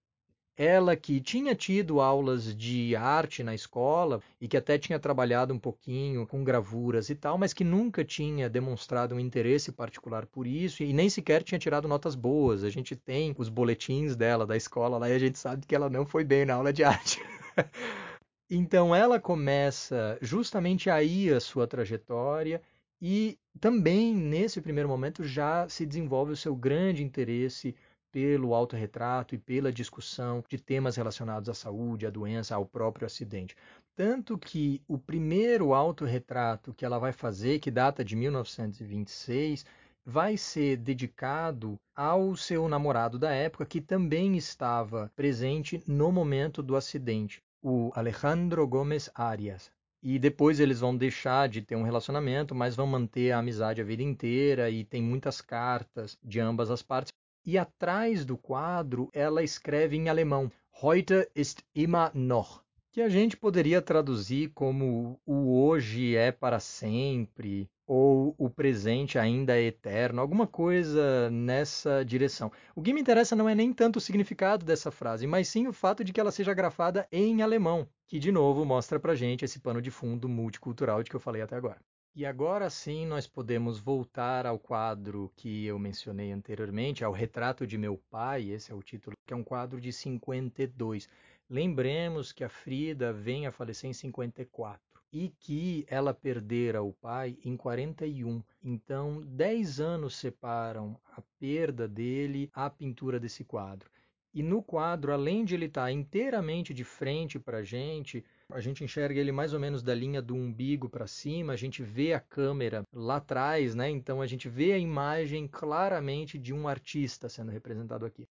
Ela 0.56 0.96
que 0.96 1.20
tinha 1.20 1.56
tido 1.56 2.00
aulas 2.00 2.56
de 2.56 2.96
arte 2.96 3.42
na 3.42 3.56
escola 3.56 4.22
e 4.40 4.48
que 4.48 4.56
até 4.58 4.78
tinha 4.78 5.00
trabalhado 5.00 5.52
um 5.52 5.58
pouquinho 5.58 6.28
com 6.28 6.44
gravuras 6.44 7.10
e 7.10 7.16
tal, 7.16 7.40
mas 7.40 7.54
que 7.54 7.64
nunca 7.64 8.06
tinha 8.06 8.48
demonstrado 8.48 9.16
um 9.16 9.20
interesse 9.20 9.72
particular 9.72 10.28
por 10.28 10.46
isso 10.46 10.84
e 10.84 10.94
nem 10.94 11.10
sequer 11.10 11.42
tinha 11.42 11.58
tirado 11.58 11.88
notas 11.88 12.14
boas. 12.14 12.64
A 12.64 12.70
gente 12.70 12.96
tem 12.96 13.34
os 13.36 13.50
boletins 13.50 14.16
dela 14.16 14.46
da 14.46 14.56
escola 14.56 15.00
lá 15.00 15.10
e 15.10 15.14
a 15.14 15.20
gente 15.20 15.40
sabe 15.40 15.66
que 15.66 15.74
ela 15.74 15.90
não 15.90 16.06
foi 16.06 16.24
bem 16.24 16.46
na 16.46 16.54
aula 16.54 16.72
de 16.72 16.84
arte. 16.84 17.20
então 18.54 18.94
ela 18.94 19.18
começa 19.20 20.18
justamente 20.22 20.90
aí 20.90 21.30
a 21.32 21.40
sua 21.40 21.66
trajetória 21.66 22.62
e 23.02 23.40
também 23.60 24.14
nesse 24.14 24.60
primeiro 24.60 24.90
momento 24.90 25.24
já 25.24 25.68
se 25.70 25.86
desenvolve 25.86 26.34
o 26.34 26.38
seu 26.38 26.54
grande 26.54 27.02
interesse 27.02 27.74
pelo 28.12 28.54
autorretrato 28.54 29.34
e 29.34 29.38
pela 29.38 29.72
discussão 29.72 30.44
de 30.50 30.58
temas 30.58 30.98
relacionados 30.98 31.48
à 31.48 31.54
saúde, 31.54 32.06
à 32.06 32.10
doença, 32.10 32.54
ao 32.54 32.66
próprio 32.66 33.06
acidente. 33.06 33.56
Tanto 33.96 34.38
que 34.38 34.82
o 34.86 34.98
primeiro 34.98 35.74
autorretrato 35.74 36.74
que 36.74 36.84
ela 36.84 37.00
vai 37.00 37.14
fazer, 37.14 37.60
que 37.60 37.72
data 37.72 38.04
de 38.04 38.18
1926, 38.18 39.66
vai 40.06 40.36
ser 40.36 40.78
dedicado 40.78 41.80
ao 41.96 42.36
seu 42.36 42.68
namorado 42.68 43.18
da 43.18 43.32
época, 43.32 43.66
que 43.66 43.80
também 43.80 44.36
estava 44.36 45.10
presente 45.16 45.82
no 45.88 46.12
momento 46.12 46.62
do 46.62 46.76
acidente, 46.76 47.42
o 47.62 47.92
Alejandro 47.94 48.68
Gomes 48.68 49.10
Arias. 49.14 49.72
E 50.04 50.18
depois 50.18 50.60
eles 50.60 50.80
vão 50.80 50.98
deixar 50.98 51.48
de 51.48 51.62
ter 51.62 51.76
um 51.76 51.84
relacionamento, 51.84 52.56
mas 52.56 52.76
vão 52.76 52.88
manter 52.88 53.32
a 53.32 53.38
amizade 53.38 53.82
a 53.82 53.84
vida 53.84 54.02
inteira 54.02 54.70
e 54.70 54.84
tem 54.84 55.02
muitas 55.02 55.42
cartas 55.42 56.18
de 56.24 56.40
ambas 56.40 56.72
as 56.72 56.82
partes. 56.82 57.14
E 57.46 57.58
atrás 57.58 58.26
do 58.26 58.38
quadro 58.38 59.10
ela 59.14 59.44
escreve 59.44 59.96
em 59.96 60.10
alemão: 60.10 60.52
Heute 60.82 61.30
ist 61.36 61.64
immer 61.76 62.12
noch, 62.16 62.62
que 62.92 63.02
a 63.02 63.10
gente 63.10 63.38
poderia 63.38 63.82
traduzir 63.82 64.50
como 64.56 65.20
o 65.26 65.62
hoje 65.64 66.16
é 66.16 66.32
para 66.32 66.60
sempre 66.60 67.70
ou 67.94 68.34
o 68.38 68.50
presente 68.50 69.20
ainda 69.20 69.58
é 69.58 69.64
eterno, 69.64 70.22
alguma 70.22 70.48
coisa 70.48 71.30
nessa 71.30 72.06
direção. 72.06 72.50
O 72.74 72.82
que 72.82 72.94
me 72.94 73.02
interessa 73.02 73.36
não 73.36 73.50
é 73.50 73.54
nem 73.54 73.74
tanto 73.74 73.98
o 73.98 74.02
significado 74.02 74.66
dessa 74.66 74.90
frase, 74.90 75.28
mas 75.28 75.50
sim 75.50 75.68
o 75.68 75.74
fato 75.74 76.02
de 76.02 76.14
que 76.14 76.20
ela 76.22 76.32
seja 76.32 76.54
grafada 76.54 77.06
em 77.12 77.42
alemão, 77.42 77.86
que 78.08 78.18
de 78.18 78.32
novo 78.32 78.64
mostra 78.64 78.98
pra 78.98 79.14
gente 79.14 79.44
esse 79.44 79.60
pano 79.60 79.82
de 79.82 79.92
fundo 79.92 80.30
multicultural 80.30 81.04
de 81.04 81.10
que 81.10 81.18
eu 81.18 81.20
falei 81.20 81.42
até 81.42 81.58
agora. 81.58 81.82
E 82.16 82.26
agora 82.26 82.70
sim 82.70 83.06
nós 83.06 83.28
podemos 83.28 83.78
voltar 83.78 84.46
ao 84.46 84.58
quadro 84.58 85.30
que 85.36 85.66
eu 85.66 85.78
mencionei 85.78 86.32
anteriormente, 86.32 87.04
ao 87.04 87.12
Retrato 87.12 87.68
de 87.68 87.78
Meu 87.78 88.02
Pai, 88.10 88.52
esse 88.52 88.72
é 88.72 88.74
o 88.74 88.82
título, 88.82 89.18
que 89.28 89.34
é 89.34 89.36
um 89.36 89.44
quadro 89.44 89.82
de 89.82 89.92
52. 89.92 91.10
Lembremos 91.50 92.32
que 92.32 92.46
a 92.46 92.50
Frida 92.50 93.12
vem 93.12 93.48
a 93.48 93.52
falecer 93.52 93.90
em 93.90 93.94
54 93.94 94.91
e 95.12 95.30
que 95.30 95.86
ela 95.88 96.14
perdera 96.14 96.82
o 96.82 96.94
pai 96.94 97.38
em 97.44 97.58
41. 97.58 98.42
Então, 98.64 99.22
10 99.22 99.80
anos 99.80 100.16
separam 100.16 101.00
a 101.16 101.22
perda 101.40 101.88
dele 101.88 102.50
à 102.54 102.70
pintura 102.70 103.20
desse 103.20 103.44
quadro. 103.44 103.90
E 104.34 104.42
no 104.42 104.64
quadro, 104.64 105.12
além 105.12 105.44
de 105.44 105.56
ele 105.56 105.66
estar 105.66 105.92
inteiramente 105.92 106.74
de 106.74 106.86
frente 106.86 107.38
para 107.38 107.58
a 107.58 107.64
gente, 107.64 108.24
a 108.50 108.62
gente 108.62 108.82
enxerga 108.82 109.20
ele 109.20 109.32
mais 109.32 109.54
ou 109.54 109.60
menos 109.60 109.84
da 109.84 109.94
linha 109.94 110.22
do 110.22 110.36
umbigo 110.36 110.88
para 110.88 111.06
cima, 111.06 111.52
a 111.52 111.58
gente 111.58 111.84
vê 111.84 112.14
a 112.14 112.20
câmera 112.20 112.84
lá 112.94 113.18
atrás, 113.18 113.76
né? 113.76 113.90
Então 113.90 114.22
a 114.22 114.28
gente 114.28 114.48
vê 114.48 114.72
a 114.72 114.78
imagem 114.78 115.50
claramente 115.50 116.40
de 116.40 116.54
um 116.54 116.66
artista 116.66 117.28
sendo 117.28 117.52
representado 117.52 118.06
aqui. 118.06 118.26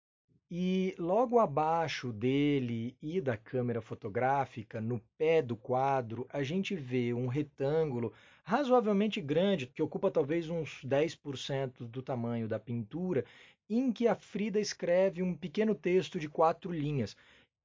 E 0.53 0.97
logo 0.99 1.39
abaixo 1.39 2.13
dele 2.13 2.97
e 3.01 3.21
da 3.21 3.37
câmera 3.37 3.81
fotográfica, 3.81 4.81
no 4.81 5.01
pé 5.17 5.41
do 5.41 5.55
quadro, 5.57 6.27
a 6.29 6.43
gente 6.43 6.75
vê 6.75 7.15
um 7.15 7.29
retângulo 7.29 8.13
razoavelmente 8.43 9.21
grande, 9.21 9.69
que 9.69 9.81
ocupa 9.81 10.11
talvez 10.11 10.51
uns 10.51 10.85
10% 10.85 11.87
do 11.87 12.03
tamanho 12.03 12.49
da 12.49 12.59
pintura, 12.59 13.25
em 13.69 13.93
que 13.93 14.09
a 14.09 14.17
Frida 14.17 14.59
escreve 14.59 15.23
um 15.23 15.37
pequeno 15.37 15.73
texto 15.73 16.19
de 16.19 16.29
quatro 16.29 16.73
linhas 16.73 17.17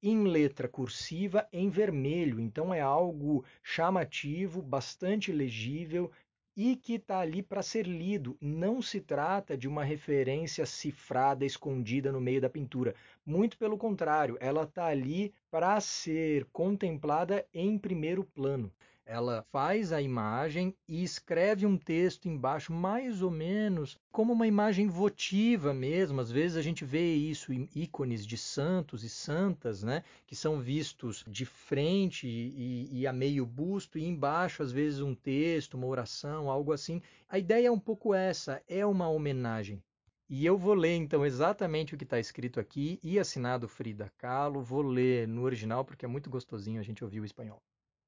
em 0.03 0.23
letra 0.25 0.67
cursiva 0.67 1.47
em 1.51 1.71
vermelho, 1.71 2.39
então 2.39 2.71
é 2.71 2.81
algo 2.81 3.43
chamativo, 3.63 4.61
bastante 4.61 5.31
legível 5.31 6.11
e 6.55 6.75
que 6.75 6.93
está 6.93 7.19
ali 7.19 7.43
para 7.43 7.61
ser 7.61 7.85
lido. 7.85 8.37
Não 8.39 8.81
se 8.81 9.01
trata 9.01 9.57
de 9.57 9.67
uma 9.67 9.83
referência 9.83 10.65
cifrada, 10.65 11.45
escondida 11.45 12.11
no 12.11 12.21
meio 12.21 12.39
da 12.39 12.49
pintura. 12.49 12.95
Muito 13.25 13.57
pelo 13.57 13.77
contrário, 13.77 14.37
ela 14.39 14.63
está 14.63 14.85
ali 14.85 15.33
para 15.51 15.79
ser 15.81 16.45
contemplada 16.53 17.45
em 17.53 17.77
primeiro 17.77 18.23
plano 18.23 18.71
ela 19.05 19.43
faz 19.51 19.93
a 19.93 20.01
imagem 20.01 20.75
e 20.87 21.03
escreve 21.03 21.65
um 21.65 21.77
texto 21.77 22.27
embaixo, 22.27 22.73
mais 22.73 23.21
ou 23.21 23.29
menos 23.29 23.99
como 24.11 24.33
uma 24.33 24.47
imagem 24.47 24.87
votiva 24.87 25.73
mesmo. 25.73 26.19
Às 26.19 26.31
vezes 26.31 26.57
a 26.57 26.61
gente 26.61 26.83
vê 26.83 27.13
isso 27.13 27.53
em 27.53 27.69
ícones 27.75 28.25
de 28.25 28.35
santos 28.35 29.03
e 29.03 29.09
santas, 29.09 29.83
né, 29.83 30.03
que 30.25 30.35
são 30.35 30.59
vistos 30.59 31.23
de 31.27 31.45
frente 31.45 32.27
e, 32.27 32.89
e 32.91 33.05
a 33.05 33.13
meio 33.13 33.45
busto, 33.45 33.99
e 33.99 34.05
embaixo, 34.05 34.63
às 34.63 34.71
vezes, 34.71 35.01
um 35.01 35.13
texto, 35.13 35.75
uma 35.75 35.87
oração, 35.87 36.49
algo 36.49 36.73
assim. 36.73 37.01
A 37.29 37.37
ideia 37.37 37.67
é 37.67 37.71
um 37.71 37.79
pouco 37.79 38.13
essa: 38.13 38.61
é 38.67 38.85
uma 38.85 39.07
homenagem. 39.07 39.83
E 40.27 40.43
eu 40.43 40.57
vou 40.57 40.73
ler 40.73 40.95
então 40.95 41.23
exatamente 41.23 41.93
o 41.93 41.97
que 41.97 42.03
está 42.03 42.19
escrito 42.19 42.59
aqui 42.59 42.99
e 43.03 43.19
assinado 43.19 43.67
Frida 43.67 44.11
Kahlo. 44.17 44.63
Vou 44.63 44.81
ler 44.81 45.27
no 45.27 45.43
original 45.43 45.85
porque 45.85 46.03
é 46.03 46.07
muito 46.07 46.31
gostosinho 46.31 46.79
a 46.79 46.83
gente 46.83 47.03
ouvir 47.03 47.19
o 47.19 47.25
espanhol. 47.25 47.61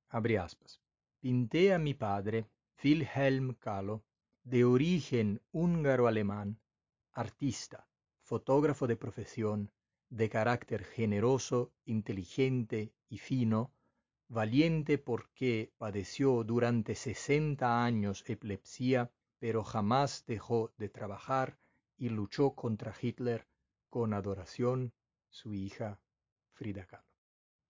Abre 0.10 0.36
aspas. 0.36 0.87
Pinté 1.20 1.74
a 1.74 1.80
mi 1.80 1.96
padre, 1.96 2.48
Wilhelm 2.84 3.56
Kahlo, 3.56 4.06
de 4.44 4.64
origen 4.64 5.42
húngaro-alemán, 5.52 6.60
artista, 7.12 7.88
fotógrafo 8.22 8.86
de 8.86 8.98
profesión, 8.98 9.72
de 10.10 10.30
carácter 10.30 10.84
generoso, 10.86 11.74
inteligente 11.86 12.94
y 13.10 13.18
fino, 13.18 13.74
valiente 14.28 15.00
porque 15.00 15.74
padeció 15.80 16.44
durante 16.44 16.94
60 16.94 17.84
años 17.84 18.24
epilepsia, 18.28 19.12
pero 19.40 19.64
jamás 19.64 20.24
dejó 20.28 20.72
de 20.78 20.90
trabajar 20.90 21.58
y 21.98 22.10
luchó 22.10 22.54
contra 22.54 22.94
Hitler 23.02 23.48
con 23.90 24.14
adoración, 24.14 24.94
su 25.30 25.56
hija 25.56 26.00
Frida 26.54 26.86
Kahlo. 26.86 27.07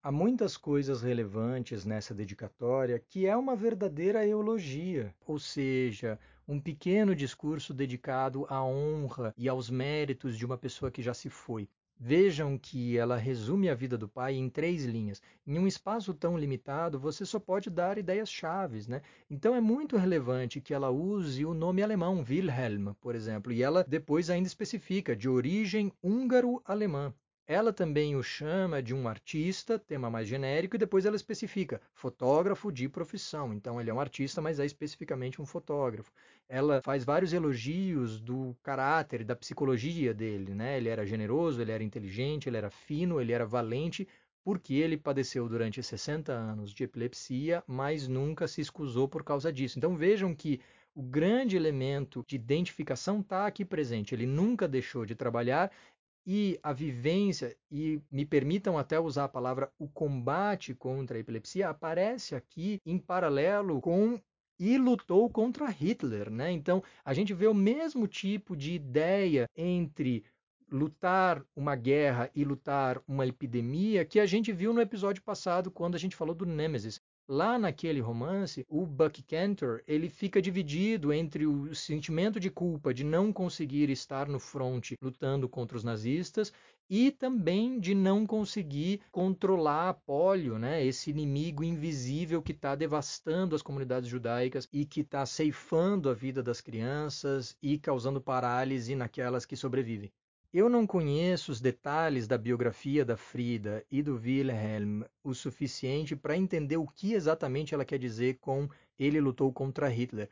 Há 0.08 0.12
muitas 0.12 0.56
coisas 0.56 1.02
relevantes 1.02 1.84
nessa 1.84 2.14
dedicatória 2.14 2.98
que 2.98 3.26
é 3.26 3.36
uma 3.36 3.58
verdadeira 3.58 4.26
eulogia, 4.26 5.14
ou 5.26 5.38
seja, 5.38 6.18
um 6.48 6.62
pequeno 6.62 7.14
discurso 7.14 7.74
dedicado 7.74 8.46
à 8.48 8.64
honra 8.64 9.34
e 9.38 9.50
aos 9.50 9.70
méritos 9.70 10.38
de 10.38 10.46
uma 10.46 10.58
pessoa 10.58 10.90
que 10.90 11.02
já 11.02 11.14
se 11.14 11.30
foi. 11.30 11.68
Vejam 12.00 12.58
que 12.58 12.98
ela 12.98 13.18
resume 13.18 13.70
a 13.70 13.76
vida 13.76 13.98
do 13.98 14.08
pai 14.08 14.36
em 14.36 14.50
três 14.50 14.86
linhas. 14.86 15.22
Em 15.46 15.60
um 15.60 15.68
espaço 15.68 16.14
tão 16.14 16.38
limitado, 16.38 16.98
você 16.98 17.26
só 17.26 17.38
pode 17.38 17.70
dar 17.70 17.98
ideias 17.98 18.32
chaves, 18.32 18.88
né? 18.88 19.02
Então 19.30 19.54
é 19.54 19.60
muito 19.60 19.98
relevante 19.98 20.62
que 20.62 20.74
ela 20.74 20.90
use 20.90 21.46
o 21.46 21.54
nome 21.54 21.84
alemão, 21.84 22.24
Wilhelm, 22.26 22.94
por 23.02 23.14
exemplo, 23.14 23.52
e 23.52 23.62
ela 23.62 23.84
depois 23.86 24.30
ainda 24.30 24.48
especifica 24.48 25.14
de 25.14 25.28
origem 25.28 25.92
húngaro-alemã. 26.02 27.14
Ela 27.48 27.72
também 27.72 28.14
o 28.16 28.22
chama 28.22 28.84
de 28.84 28.94
um 28.94 29.08
artista, 29.08 29.80
tema 29.80 30.10
mais 30.10 30.28
genérico, 30.28 30.76
e 30.76 30.80
depois 30.80 31.06
ela 31.06 31.16
especifica 31.16 31.80
fotógrafo 31.94 32.70
de 32.70 32.90
profissão. 32.90 33.54
Então 33.54 33.80
ele 33.80 33.90
é 33.90 33.94
um 33.94 34.02
artista, 34.02 34.42
mas 34.42 34.60
é 34.60 34.66
especificamente 34.66 35.42
um 35.42 35.46
fotógrafo. 35.46 36.12
Ela 36.50 36.82
faz 36.82 37.06
vários 37.06 37.32
elogios 37.32 38.20
do 38.20 38.54
caráter, 38.62 39.24
da 39.24 39.34
psicologia 39.34 40.14
dele, 40.14 40.54
né? 40.54 40.76
Ele 40.78 40.90
era 40.90 41.06
generoso, 41.06 41.62
ele 41.62 41.72
era 41.72 41.84
inteligente, 41.84 42.50
ele 42.50 42.58
era 42.58 42.70
fino, 42.70 43.22
ele 43.22 43.32
era 43.32 43.46
valente, 43.46 44.06
porque 44.44 44.74
ele 44.74 44.98
padeceu 44.98 45.48
durante 45.48 45.82
60 45.82 46.34
anos 46.34 46.74
de 46.74 46.84
epilepsia, 46.84 47.64
mas 47.66 48.10
nunca 48.10 48.46
se 48.46 48.60
excusou 48.60 49.08
por 49.08 49.24
causa 49.24 49.54
disso. 49.54 49.78
Então 49.78 49.96
vejam 49.96 50.36
que 50.36 50.60
o 50.94 51.02
grande 51.04 51.56
elemento 51.56 52.26
de 52.28 52.36
identificação 52.36 53.20
está 53.20 53.46
aqui 53.46 53.64
presente. 53.64 54.16
Ele 54.16 54.26
nunca 54.26 54.68
deixou 54.68 55.06
de 55.06 55.16
trabalhar 55.16 55.72
e 56.30 56.60
a 56.62 56.74
vivência, 56.74 57.56
e 57.72 58.02
me 58.12 58.26
permitam 58.26 58.78
até 58.78 59.00
usar 59.00 59.24
a 59.24 59.30
palavra 59.30 59.72
o 59.80 59.88
combate 59.88 60.76
contra 60.76 61.16
a 61.16 61.22
epilepsia, 61.22 61.70
aparece 61.70 62.36
aqui 62.36 62.82
em 62.86 63.00
paralelo 63.00 63.80
com 63.80 64.20
e 64.60 64.78
lutou 64.78 65.30
contra 65.30 65.70
Hitler, 65.70 66.30
né? 66.30 66.52
Então, 66.52 66.84
a 67.06 67.14
gente 67.14 67.34
vê 67.34 67.48
o 67.48 67.54
mesmo 67.54 68.08
tipo 68.08 68.58
de 68.58 68.74
ideia 68.74 69.50
entre 69.56 70.26
lutar 70.70 71.46
uma 71.56 71.76
guerra 71.78 72.30
e 72.36 72.44
lutar 72.44 73.02
uma 73.08 73.26
epidemia 73.26 74.04
que 74.04 74.20
a 74.20 74.26
gente 74.26 74.52
viu 74.52 74.74
no 74.74 74.82
episódio 74.82 75.24
passado 75.24 75.72
quando 75.72 75.96
a 75.96 76.00
gente 76.00 76.16
falou 76.16 76.36
do 76.36 76.46
Nemesis. 76.46 77.00
Lá 77.30 77.60
naquele 77.60 78.00
romance, 78.00 78.66
o 78.70 78.86
Buck 78.86 79.22
Cantor, 79.22 79.84
ele 79.86 80.08
fica 80.08 80.42
dividido 80.42 81.12
entre 81.12 81.46
o 81.46 81.76
sentimento 81.76 82.40
de 82.40 82.50
culpa 82.50 82.94
de 82.94 83.04
não 83.04 83.34
conseguir 83.34 83.90
estar 83.90 84.30
no 84.30 84.40
fronte 84.40 84.96
lutando 85.02 85.50
contra 85.50 85.76
os 85.76 85.84
nazistas 85.84 86.54
e 86.90 87.12
também 87.12 87.82
de 87.82 87.94
não 87.94 88.26
conseguir 88.26 89.02
controlar 89.12 89.90
a 89.90 89.94
polio, 89.94 90.58
né? 90.58 90.86
esse 90.86 91.10
inimigo 91.10 91.66
invisível 91.66 92.42
que 92.42 92.54
está 92.54 92.76
devastando 92.76 93.58
as 93.58 93.62
comunidades 93.62 94.10
judaicas 94.10 94.66
e 94.72 94.86
que 94.86 95.02
está 95.02 95.26
ceifando 95.26 96.10
a 96.10 96.14
vida 96.14 96.42
das 96.42 96.62
crianças 96.62 97.58
e 97.62 97.78
causando 97.78 98.22
parálise 98.22 98.96
naquelas 98.96 99.46
que 99.46 99.58
sobrevivem. 99.58 100.14
Eu 100.54 100.70
não 100.70 100.88
conheço 100.88 101.52
os 101.52 101.60
detalhes 101.60 102.26
da 102.26 102.38
biografia 102.38 103.04
da 103.04 103.18
Frida 103.18 103.86
e 103.92 104.02
do 104.02 104.16
Wilhelm 104.16 105.04
o 105.22 105.34
suficiente 105.34 106.16
para 106.16 106.38
entender 106.38 106.78
o 106.78 106.88
que 106.88 107.14
exatamente 107.14 107.74
ela 107.74 107.84
quer 107.84 108.00
dizer 108.00 108.38
com 108.40 108.70
ele 108.98 109.20
lutou 109.20 109.52
contra 109.52 109.90
Hitler. 109.90 110.30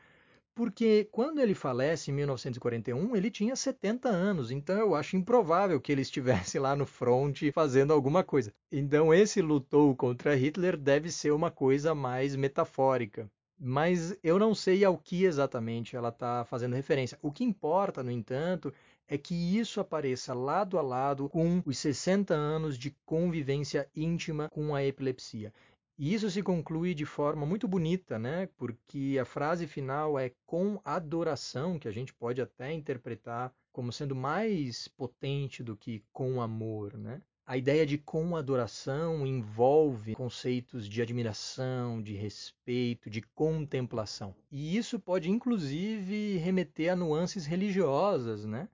Porque 0.54 1.06
quando 1.12 1.38
ele 1.38 1.54
falece 1.54 2.10
em 2.10 2.14
1941, 2.14 3.14
ele 3.14 3.30
tinha 3.30 3.54
70 3.54 4.08
anos, 4.08 4.50
então 4.50 4.78
eu 4.78 4.94
acho 4.94 5.18
improvável 5.18 5.78
que 5.78 5.92
ele 5.92 6.00
estivesse 6.00 6.58
lá 6.58 6.74
no 6.74 6.86
fronte 6.86 7.52
fazendo 7.52 7.92
alguma 7.92 8.24
coisa. 8.24 8.54
Então 8.72 9.12
esse 9.12 9.42
lutou 9.42 9.94
contra 9.94 10.34
Hitler 10.34 10.78
deve 10.78 11.12
ser 11.12 11.30
uma 11.32 11.50
coisa 11.50 11.94
mais 11.94 12.34
metafórica. 12.34 13.30
Mas 13.58 14.16
eu 14.22 14.38
não 14.38 14.54
sei 14.54 14.84
ao 14.84 14.98
que 14.98 15.24
exatamente 15.24 15.94
ela 15.94 16.08
está 16.08 16.44
fazendo 16.44 16.74
referência. 16.74 17.18
O 17.22 17.32
que 17.32 17.44
importa, 17.44 18.02
no 18.02 18.10
entanto, 18.10 18.72
é 19.08 19.16
que 19.16 19.34
isso 19.58 19.80
apareça 19.80 20.34
lado 20.34 20.78
a 20.78 20.82
lado 20.82 21.28
com 21.28 21.62
os 21.64 21.78
60 21.78 22.34
anos 22.34 22.76
de 22.76 22.90
convivência 23.04 23.88
íntima 23.94 24.48
com 24.48 24.74
a 24.74 24.84
epilepsia. 24.84 25.52
E 25.98 26.12
isso 26.12 26.30
se 26.30 26.42
conclui 26.42 26.92
de 26.92 27.06
forma 27.06 27.46
muito 27.46 27.66
bonita, 27.66 28.18
né? 28.18 28.48
Porque 28.58 29.16
a 29.20 29.24
frase 29.24 29.66
final 29.66 30.18
é 30.18 30.30
com 30.44 30.78
adoração, 30.84 31.78
que 31.78 31.88
a 31.88 31.92
gente 31.92 32.12
pode 32.12 32.42
até 32.42 32.72
interpretar 32.72 33.50
como 33.72 33.92
sendo 33.92 34.14
mais 34.14 34.88
potente 34.88 35.62
do 35.62 35.76
que 35.76 36.02
com 36.12 36.42
amor, 36.42 36.98
né? 36.98 37.22
A 37.46 37.56
ideia 37.56 37.86
de 37.86 37.96
com 37.96 38.34
adoração 38.34 39.24
envolve 39.24 40.16
conceitos 40.16 40.88
de 40.88 41.00
admiração, 41.00 42.02
de 42.02 42.12
respeito, 42.12 43.08
de 43.08 43.22
contemplação. 43.22 44.34
E 44.50 44.76
isso 44.76 44.98
pode 44.98 45.30
inclusive 45.30 46.38
remeter 46.38 46.92
a 46.92 46.96
nuances 46.96 47.46
religiosas, 47.46 48.44
né? 48.44 48.68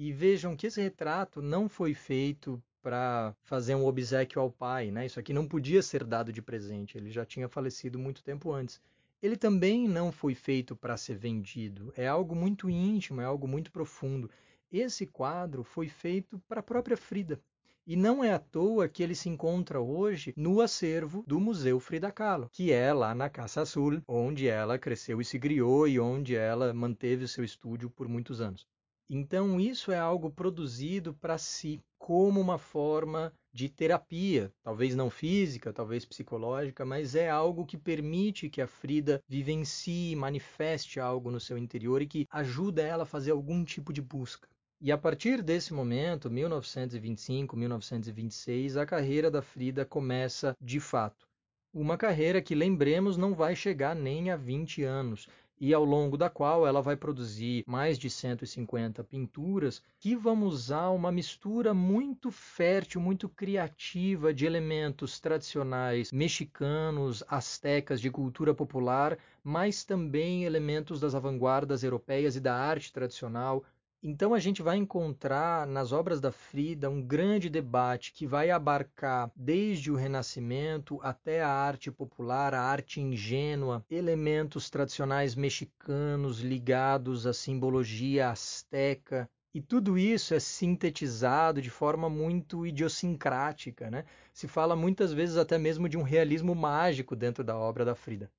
E 0.00 0.12
vejam 0.12 0.54
que 0.54 0.68
esse 0.68 0.80
retrato 0.80 1.42
não 1.42 1.68
foi 1.68 1.92
feito 1.92 2.62
para 2.80 3.34
fazer 3.42 3.74
um 3.74 3.84
obsequio 3.84 4.40
ao 4.40 4.48
pai, 4.48 4.92
né? 4.92 5.04
Isso 5.04 5.18
aqui 5.18 5.32
não 5.32 5.44
podia 5.44 5.82
ser 5.82 6.04
dado 6.04 6.32
de 6.32 6.40
presente, 6.40 6.96
ele 6.96 7.10
já 7.10 7.26
tinha 7.26 7.48
falecido 7.48 7.98
muito 7.98 8.22
tempo 8.22 8.52
antes. 8.52 8.80
Ele 9.20 9.36
também 9.36 9.88
não 9.88 10.12
foi 10.12 10.36
feito 10.36 10.76
para 10.76 10.96
ser 10.96 11.16
vendido, 11.16 11.92
é 11.96 12.06
algo 12.06 12.36
muito 12.36 12.70
íntimo, 12.70 13.20
é 13.20 13.24
algo 13.24 13.48
muito 13.48 13.72
profundo. 13.72 14.30
Esse 14.70 15.04
quadro 15.04 15.64
foi 15.64 15.88
feito 15.88 16.40
para 16.46 16.60
a 16.60 16.62
própria 16.62 16.96
Frida. 16.96 17.40
E 17.84 17.96
não 17.96 18.22
é 18.22 18.32
à 18.32 18.38
toa 18.38 18.88
que 18.88 19.02
ele 19.02 19.16
se 19.16 19.28
encontra 19.28 19.80
hoje 19.80 20.32
no 20.36 20.60
acervo 20.60 21.24
do 21.26 21.40
Museu 21.40 21.80
Frida 21.80 22.12
Kahlo, 22.12 22.48
que 22.52 22.70
é 22.70 22.92
lá 22.92 23.16
na 23.16 23.28
Casa 23.28 23.66
Sul, 23.66 24.00
onde 24.06 24.46
ela 24.46 24.78
cresceu 24.78 25.20
e 25.20 25.24
se 25.24 25.40
criou 25.40 25.88
e 25.88 25.98
onde 25.98 26.36
ela 26.36 26.72
manteve 26.72 27.26
seu 27.26 27.42
estúdio 27.42 27.90
por 27.90 28.06
muitos 28.06 28.40
anos. 28.40 28.64
Então, 29.10 29.58
isso 29.58 29.90
é 29.90 29.98
algo 29.98 30.30
produzido 30.30 31.14
para 31.14 31.38
si 31.38 31.80
como 31.98 32.40
uma 32.40 32.58
forma 32.58 33.32
de 33.52 33.68
terapia, 33.68 34.52
talvez 34.62 34.94
não 34.94 35.08
física, 35.08 35.72
talvez 35.72 36.04
psicológica, 36.04 36.84
mas 36.84 37.14
é 37.14 37.28
algo 37.28 37.64
que 37.64 37.78
permite 37.78 38.50
que 38.50 38.60
a 38.60 38.66
Frida 38.66 39.22
vivencie, 39.26 40.14
manifeste 40.14 41.00
algo 41.00 41.30
no 41.30 41.40
seu 41.40 41.56
interior 41.56 42.02
e 42.02 42.06
que 42.06 42.26
ajuda 42.30 42.82
ela 42.82 43.04
a 43.04 43.06
fazer 43.06 43.30
algum 43.30 43.64
tipo 43.64 43.92
de 43.92 44.02
busca. 44.02 44.46
E 44.80 44.92
a 44.92 44.98
partir 44.98 45.42
desse 45.42 45.72
momento, 45.72 46.30
1925, 46.30 47.56
1926, 47.56 48.76
a 48.76 48.86
carreira 48.86 49.30
da 49.30 49.42
Frida 49.42 49.84
começa 49.84 50.54
de 50.60 50.78
fato. 50.78 51.26
Uma 51.74 51.96
carreira 51.96 52.40
que, 52.40 52.54
lembremos, 52.54 53.16
não 53.16 53.34
vai 53.34 53.56
chegar 53.56 53.96
nem 53.96 54.30
a 54.30 54.36
20 54.36 54.84
anos 54.84 55.28
e 55.60 55.74
ao 55.74 55.84
longo 55.84 56.16
da 56.16 56.30
qual 56.30 56.66
ela 56.66 56.80
vai 56.80 56.96
produzir 56.96 57.64
mais 57.66 57.98
de 57.98 58.08
150 58.08 59.02
pinturas 59.04 59.82
que 59.98 60.14
vão 60.14 60.42
usar 60.44 60.90
uma 60.90 61.10
mistura 61.10 61.74
muito 61.74 62.30
fértil, 62.30 63.00
muito 63.00 63.28
criativa 63.28 64.32
de 64.32 64.46
elementos 64.46 65.18
tradicionais 65.20 66.12
mexicanos, 66.12 67.24
astecas, 67.28 68.00
de 68.00 68.10
cultura 68.10 68.54
popular, 68.54 69.18
mas 69.42 69.84
também 69.84 70.44
elementos 70.44 71.00
das 71.00 71.12
vanguardas 71.14 71.82
europeias 71.82 72.36
e 72.36 72.40
da 72.40 72.54
arte 72.54 72.92
tradicional, 72.92 73.64
então 74.02 74.32
a 74.32 74.38
gente 74.38 74.62
vai 74.62 74.76
encontrar 74.76 75.66
nas 75.66 75.90
obras 75.92 76.20
da 76.20 76.30
Frida 76.30 76.88
um 76.88 77.02
grande 77.02 77.50
debate 77.50 78.12
que 78.12 78.26
vai 78.26 78.50
abarcar 78.50 79.30
desde 79.34 79.90
o 79.90 79.96
Renascimento 79.96 81.00
até 81.02 81.42
a 81.42 81.48
arte 81.48 81.90
popular, 81.90 82.54
a 82.54 82.62
arte 82.62 83.00
ingênua, 83.00 83.84
elementos 83.90 84.70
tradicionais 84.70 85.34
mexicanos 85.34 86.40
ligados 86.40 87.26
à 87.26 87.32
simbologia 87.32 88.30
asteca. 88.30 89.28
E 89.52 89.60
tudo 89.60 89.98
isso 89.98 90.34
é 90.34 90.38
sintetizado 90.38 91.60
de 91.60 91.70
forma 91.70 92.08
muito 92.08 92.66
idiosincrática, 92.66 93.90
né? 93.90 94.04
Se 94.32 94.46
fala 94.46 94.76
muitas 94.76 95.12
vezes 95.12 95.36
até 95.36 95.58
mesmo 95.58 95.88
de 95.88 95.96
um 95.96 96.02
realismo 96.02 96.54
mágico 96.54 97.16
dentro 97.16 97.42
da 97.42 97.56
obra 97.56 97.84
da 97.84 97.94
Frida. 97.94 98.30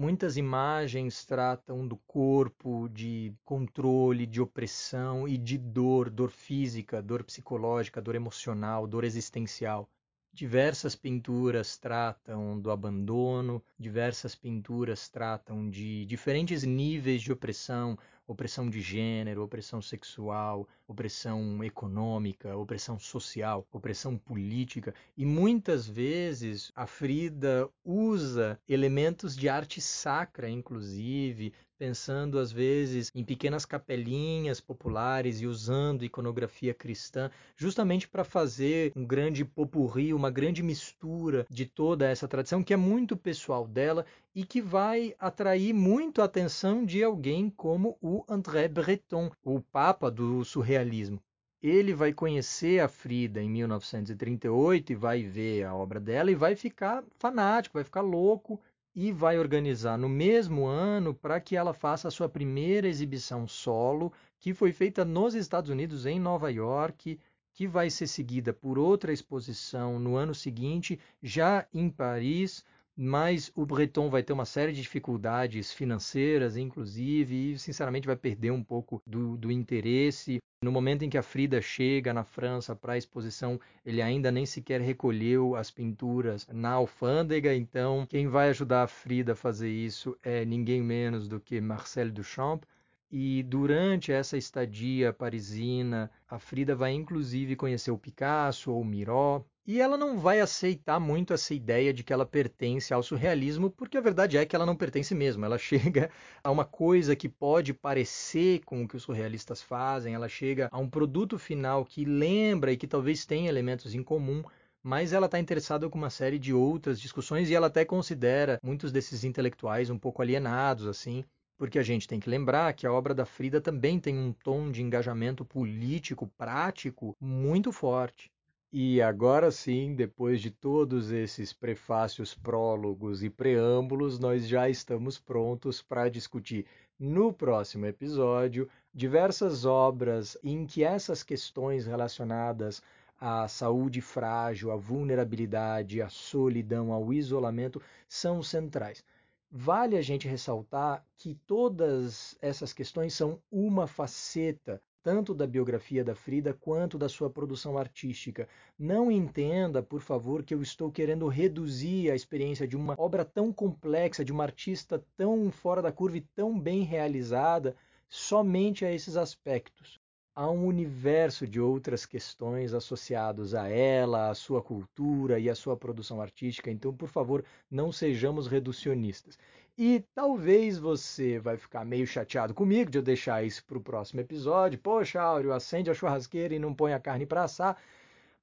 Muitas 0.00 0.36
imagens 0.36 1.24
tratam 1.24 1.84
do 1.84 1.96
corpo, 1.96 2.88
de 2.88 3.34
controle, 3.44 4.26
de 4.26 4.40
opressão 4.40 5.26
e 5.26 5.36
de 5.36 5.58
dor, 5.58 6.08
dor 6.08 6.30
física, 6.30 7.02
dor 7.02 7.24
psicológica, 7.24 8.00
dor 8.00 8.14
emocional, 8.14 8.86
dor 8.86 9.02
existencial. 9.02 9.90
Diversas 10.32 10.94
pinturas 10.94 11.76
tratam 11.76 12.60
do 12.60 12.70
abandono, 12.70 13.60
diversas 13.76 14.36
pinturas 14.36 15.08
tratam 15.08 15.68
de 15.68 16.06
diferentes 16.06 16.62
níveis 16.62 17.20
de 17.20 17.32
opressão, 17.32 17.98
opressão 18.28 18.68
de 18.68 18.80
gênero, 18.82 19.42
opressão 19.42 19.80
sexual, 19.80 20.68
opressão 20.86 21.64
econômica, 21.64 22.54
opressão 22.56 22.98
social, 22.98 23.66
opressão 23.72 24.18
política, 24.18 24.94
e 25.16 25.24
muitas 25.24 25.88
vezes 25.88 26.70
a 26.76 26.86
Frida 26.86 27.68
usa 27.82 28.60
elementos 28.68 29.34
de 29.34 29.48
arte 29.48 29.80
sacra, 29.80 30.48
inclusive, 30.48 31.54
pensando 31.78 32.38
às 32.38 32.50
vezes 32.50 33.10
em 33.14 33.24
pequenas 33.24 33.64
capelinhas 33.64 34.60
populares 34.60 35.40
e 35.40 35.46
usando 35.46 36.04
iconografia 36.04 36.74
cristã, 36.74 37.30
justamente 37.56 38.08
para 38.08 38.24
fazer 38.24 38.92
um 38.96 39.06
grande 39.06 39.44
popurri, 39.44 40.12
uma 40.12 40.30
grande 40.30 40.62
mistura 40.62 41.46
de 41.48 41.64
toda 41.64 42.10
essa 42.10 42.26
tradição 42.26 42.62
que 42.64 42.74
é 42.74 42.76
muito 42.76 43.16
pessoal 43.16 43.66
dela 43.66 44.04
e 44.34 44.44
que 44.44 44.60
vai 44.60 45.14
atrair 45.18 45.72
muito 45.72 46.20
a 46.20 46.24
atenção 46.24 46.84
de 46.84 47.02
alguém 47.02 47.48
como 47.48 47.96
o 48.02 48.24
André 48.28 48.66
Breton, 48.66 49.30
o 49.44 49.60
papa 49.60 50.10
do 50.10 50.44
surrealismo. 50.44 51.22
Ele 51.60 51.92
vai 51.92 52.12
conhecer 52.12 52.80
a 52.80 52.86
Frida 52.86 53.42
em 53.42 53.50
1938 53.50 54.92
e 54.92 54.94
vai 54.94 55.22
ver 55.24 55.64
a 55.64 55.74
obra 55.74 55.98
dela 55.98 56.30
e 56.30 56.36
vai 56.36 56.54
ficar 56.54 57.02
fanático, 57.18 57.74
vai 57.74 57.84
ficar 57.84 58.00
louco 58.00 58.60
e 58.94 59.12
vai 59.12 59.38
organizar 59.38 59.96
no 59.96 60.08
mesmo 60.08 60.66
ano 60.66 61.14
para 61.14 61.40
que 61.40 61.56
ela 61.56 61.72
faça 61.72 62.08
a 62.08 62.10
sua 62.10 62.28
primeira 62.28 62.88
exibição 62.88 63.46
solo, 63.46 64.12
que 64.40 64.52
foi 64.52 64.72
feita 64.72 65.04
nos 65.04 65.34
Estados 65.34 65.70
Unidos, 65.70 66.06
em 66.06 66.18
Nova 66.18 66.50
York, 66.50 67.18
que 67.52 67.66
vai 67.66 67.90
ser 67.90 68.06
seguida 68.06 68.52
por 68.52 68.78
outra 68.78 69.12
exposição 69.12 69.98
no 69.98 70.16
ano 70.16 70.34
seguinte, 70.34 70.98
já 71.22 71.66
em 71.72 71.90
Paris, 71.90 72.64
mas 73.00 73.52
o 73.54 73.64
Breton 73.64 74.10
vai 74.10 74.24
ter 74.24 74.32
uma 74.32 74.44
série 74.44 74.72
de 74.72 74.82
dificuldades 74.82 75.72
financeiras, 75.72 76.56
inclusive, 76.56 77.52
e 77.52 77.58
sinceramente 77.58 78.08
vai 78.08 78.16
perder 78.16 78.50
um 78.50 78.64
pouco 78.64 79.00
do, 79.06 79.36
do 79.36 79.52
interesse. 79.52 80.38
No 80.64 80.72
momento 80.72 81.04
em 81.04 81.08
que 81.08 81.16
a 81.16 81.22
Frida 81.22 81.62
chega 81.62 82.12
na 82.12 82.24
França 82.24 82.74
para 82.74 82.94
a 82.94 82.98
exposição, 82.98 83.60
ele 83.86 84.02
ainda 84.02 84.32
nem 84.32 84.44
sequer 84.44 84.80
recolheu 84.80 85.54
as 85.54 85.70
pinturas 85.70 86.44
na 86.52 86.72
alfândega, 86.72 87.54
então 87.54 88.04
quem 88.04 88.26
vai 88.26 88.48
ajudar 88.48 88.82
a 88.82 88.88
Frida 88.88 89.34
a 89.34 89.36
fazer 89.36 89.70
isso 89.70 90.18
é 90.20 90.44
ninguém 90.44 90.82
menos 90.82 91.28
do 91.28 91.38
que 91.38 91.60
Marcel 91.60 92.10
Duchamp. 92.10 92.64
E 93.10 93.42
durante 93.42 94.12
essa 94.12 94.36
estadia 94.36 95.12
parisina, 95.12 96.10
a 96.28 96.38
Frida 96.38 96.74
vai 96.74 96.92
inclusive 96.92 97.56
conhecer 97.56 97.90
o 97.90 97.98
Picasso 97.98 98.70
ou 98.70 98.82
o 98.82 98.84
Miró, 98.84 99.44
e 99.66 99.80
ela 99.80 99.98
não 99.98 100.18
vai 100.18 100.40
aceitar 100.40 100.98
muito 100.98 101.32
essa 101.34 101.52
ideia 101.52 101.92
de 101.92 102.02
que 102.02 102.12
ela 102.12 102.24
pertence 102.24 102.92
ao 102.92 103.02
surrealismo, 103.02 103.70
porque 103.70 103.98
a 103.98 104.00
verdade 104.00 104.38
é 104.38 104.46
que 104.46 104.56
ela 104.56 104.64
não 104.64 104.74
pertence 104.76 105.14
mesmo. 105.14 105.44
Ela 105.44 105.56
chega 105.58 106.10
a 106.42 106.50
uma 106.50 106.64
coisa 106.64 107.14
que 107.16 107.28
pode 107.28 107.74
parecer 107.74 108.62
com 108.64 108.82
o 108.82 108.88
que 108.88 108.96
os 108.96 109.02
surrealistas 109.02 109.62
fazem, 109.62 110.14
ela 110.14 110.28
chega 110.28 110.68
a 110.70 110.78
um 110.78 110.88
produto 110.88 111.38
final 111.38 111.84
que 111.84 112.04
lembra 112.04 112.72
e 112.72 112.76
que 112.76 112.86
talvez 112.86 113.24
tenha 113.26 113.48
elementos 113.48 113.94
em 113.94 114.02
comum, 114.02 114.42
mas 114.82 115.12
ela 115.12 115.26
está 115.26 115.38
interessada 115.38 115.88
com 115.88 115.98
uma 115.98 116.10
série 116.10 116.38
de 116.38 116.52
outras 116.52 117.00
discussões 117.00 117.50
e 117.50 117.54
ela 117.54 117.66
até 117.68 117.84
considera 117.84 118.58
muitos 118.62 118.92
desses 118.92 119.24
intelectuais 119.24 119.90
um 119.90 119.98
pouco 119.98 120.22
alienados, 120.22 120.86
assim, 120.86 121.24
porque 121.58 121.78
a 121.78 121.82
gente 121.82 122.06
tem 122.06 122.20
que 122.20 122.30
lembrar 122.30 122.72
que 122.72 122.86
a 122.86 122.92
obra 122.92 123.12
da 123.12 123.26
Frida 123.26 123.60
também 123.60 123.98
tem 123.98 124.16
um 124.16 124.32
tom 124.32 124.70
de 124.70 124.80
engajamento 124.80 125.44
político, 125.44 126.30
prático, 126.38 127.16
muito 127.20 127.72
forte. 127.72 128.30
E 128.72 129.02
agora 129.02 129.50
sim, 129.50 129.94
depois 129.94 130.40
de 130.40 130.50
todos 130.50 131.10
esses 131.10 131.52
prefácios, 131.52 132.34
prólogos 132.34 133.24
e 133.24 133.30
preâmbulos, 133.30 134.18
nós 134.18 134.46
já 134.46 134.68
estamos 134.68 135.18
prontos 135.18 135.82
para 135.82 136.08
discutir 136.08 136.64
no 136.98 137.32
próximo 137.32 137.86
episódio 137.86 138.68
diversas 138.94 139.64
obras 139.64 140.36
em 140.44 140.66
que 140.66 140.84
essas 140.84 141.22
questões 141.22 141.86
relacionadas 141.86 142.82
à 143.20 143.48
saúde 143.48 144.00
frágil, 144.00 144.70
à 144.70 144.76
vulnerabilidade, 144.76 146.00
à 146.00 146.08
solidão, 146.08 146.92
ao 146.92 147.12
isolamento 147.12 147.82
são 148.08 148.42
centrais. 148.42 149.02
Vale 149.50 149.96
a 149.96 150.02
gente 150.02 150.28
ressaltar 150.28 151.04
que 151.16 151.34
todas 151.46 152.36
essas 152.40 152.72
questões 152.72 153.14
são 153.14 153.40
uma 153.50 153.86
faceta 153.86 154.80
tanto 155.02 155.34
da 155.34 155.46
biografia 155.46 156.04
da 156.04 156.14
Frida 156.14 156.52
quanto 156.52 156.98
da 156.98 157.08
sua 157.08 157.30
produção 157.30 157.78
artística. 157.78 158.46
Não 158.78 159.10
entenda, 159.10 159.82
por 159.82 160.02
favor, 160.02 160.42
que 160.42 160.52
eu 160.52 160.60
estou 160.60 160.92
querendo 160.92 161.26
reduzir 161.28 162.10
a 162.10 162.14
experiência 162.14 162.68
de 162.68 162.76
uma 162.76 162.94
obra 162.98 163.24
tão 163.24 163.50
complexa, 163.50 164.22
de 164.22 164.32
uma 164.32 164.44
artista 164.44 165.02
tão 165.16 165.50
fora 165.50 165.80
da 165.80 165.90
curva 165.90 166.18
e 166.18 166.26
tão 166.34 166.60
bem 166.60 166.82
realizada, 166.82 167.74
somente 168.06 168.84
a 168.84 168.92
esses 168.92 169.16
aspectos. 169.16 169.98
Há 170.40 170.48
um 170.48 170.66
universo 170.66 171.48
de 171.48 171.60
outras 171.60 172.06
questões 172.06 172.72
associados 172.72 173.56
a 173.56 173.66
ela, 173.68 174.30
a 174.30 174.34
sua 174.36 174.62
cultura 174.62 175.40
e 175.40 175.50
a 175.50 175.54
sua 175.56 175.76
produção 175.76 176.20
artística, 176.22 176.70
então, 176.70 176.94
por 176.94 177.08
favor, 177.08 177.44
não 177.68 177.90
sejamos 177.90 178.46
reducionistas. 178.46 179.36
E 179.76 180.04
talvez 180.14 180.78
você 180.78 181.40
vai 181.40 181.56
ficar 181.56 181.84
meio 181.84 182.06
chateado 182.06 182.54
comigo 182.54 182.88
de 182.88 182.98
eu 182.98 183.02
deixar 183.02 183.42
isso 183.42 183.64
para 183.64 183.78
o 183.78 183.80
próximo 183.80 184.20
episódio. 184.20 184.78
Poxa, 184.78 185.20
Áureo, 185.20 185.52
acende 185.52 185.90
a 185.90 185.94
churrasqueira 185.94 186.54
e 186.54 186.58
não 186.60 186.72
põe 186.72 186.92
a 186.92 187.00
carne 187.00 187.26
para 187.26 187.42
assar. 187.42 187.76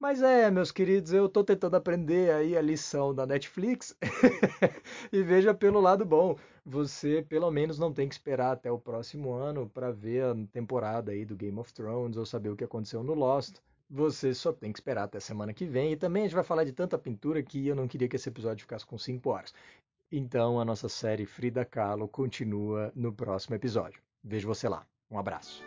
Mas 0.05 0.21
é, 0.21 0.51
meus 0.51 0.71
queridos, 0.71 1.11
eu 1.13 1.25
estou 1.25 1.43
tentando 1.43 1.75
aprender 1.75 2.31
aí 2.31 2.55
a 2.55 2.61
lição 2.61 3.11
da 3.11 3.25
Netflix. 3.25 3.97
e 5.11 5.23
veja 5.23 5.51
pelo 5.51 5.81
lado 5.81 6.05
bom, 6.05 6.37
você 6.63 7.25
pelo 7.27 7.49
menos 7.49 7.79
não 7.79 7.91
tem 7.91 8.07
que 8.07 8.13
esperar 8.13 8.51
até 8.51 8.71
o 8.71 8.77
próximo 8.77 9.33
ano 9.33 9.67
para 9.67 9.91
ver 9.91 10.23
a 10.23 10.35
temporada 10.53 11.11
aí 11.11 11.25
do 11.25 11.35
Game 11.35 11.57
of 11.57 11.73
Thrones 11.73 12.17
ou 12.17 12.23
saber 12.23 12.49
o 12.49 12.55
que 12.55 12.63
aconteceu 12.63 13.03
no 13.03 13.15
Lost. 13.15 13.55
Você 13.89 14.31
só 14.35 14.53
tem 14.53 14.71
que 14.71 14.77
esperar 14.77 15.05
até 15.05 15.19
semana 15.19 15.55
que 15.55 15.65
vem. 15.65 15.93
E 15.93 15.97
também 15.97 16.21
a 16.21 16.25
gente 16.27 16.35
vai 16.35 16.43
falar 16.43 16.65
de 16.65 16.71
tanta 16.71 16.99
pintura 16.99 17.41
que 17.41 17.67
eu 17.67 17.75
não 17.75 17.87
queria 17.87 18.07
que 18.07 18.15
esse 18.15 18.29
episódio 18.29 18.61
ficasse 18.61 18.85
com 18.85 18.99
5 18.99 19.27
horas. 19.27 19.55
Então 20.11 20.59
a 20.59 20.65
nossa 20.65 20.87
série 20.87 21.25
Frida 21.25 21.65
Kahlo 21.65 22.07
continua 22.07 22.91
no 22.95 23.11
próximo 23.11 23.55
episódio. 23.55 23.99
Vejo 24.23 24.47
você 24.47 24.69
lá. 24.69 24.85
Um 25.09 25.17
abraço. 25.17 25.63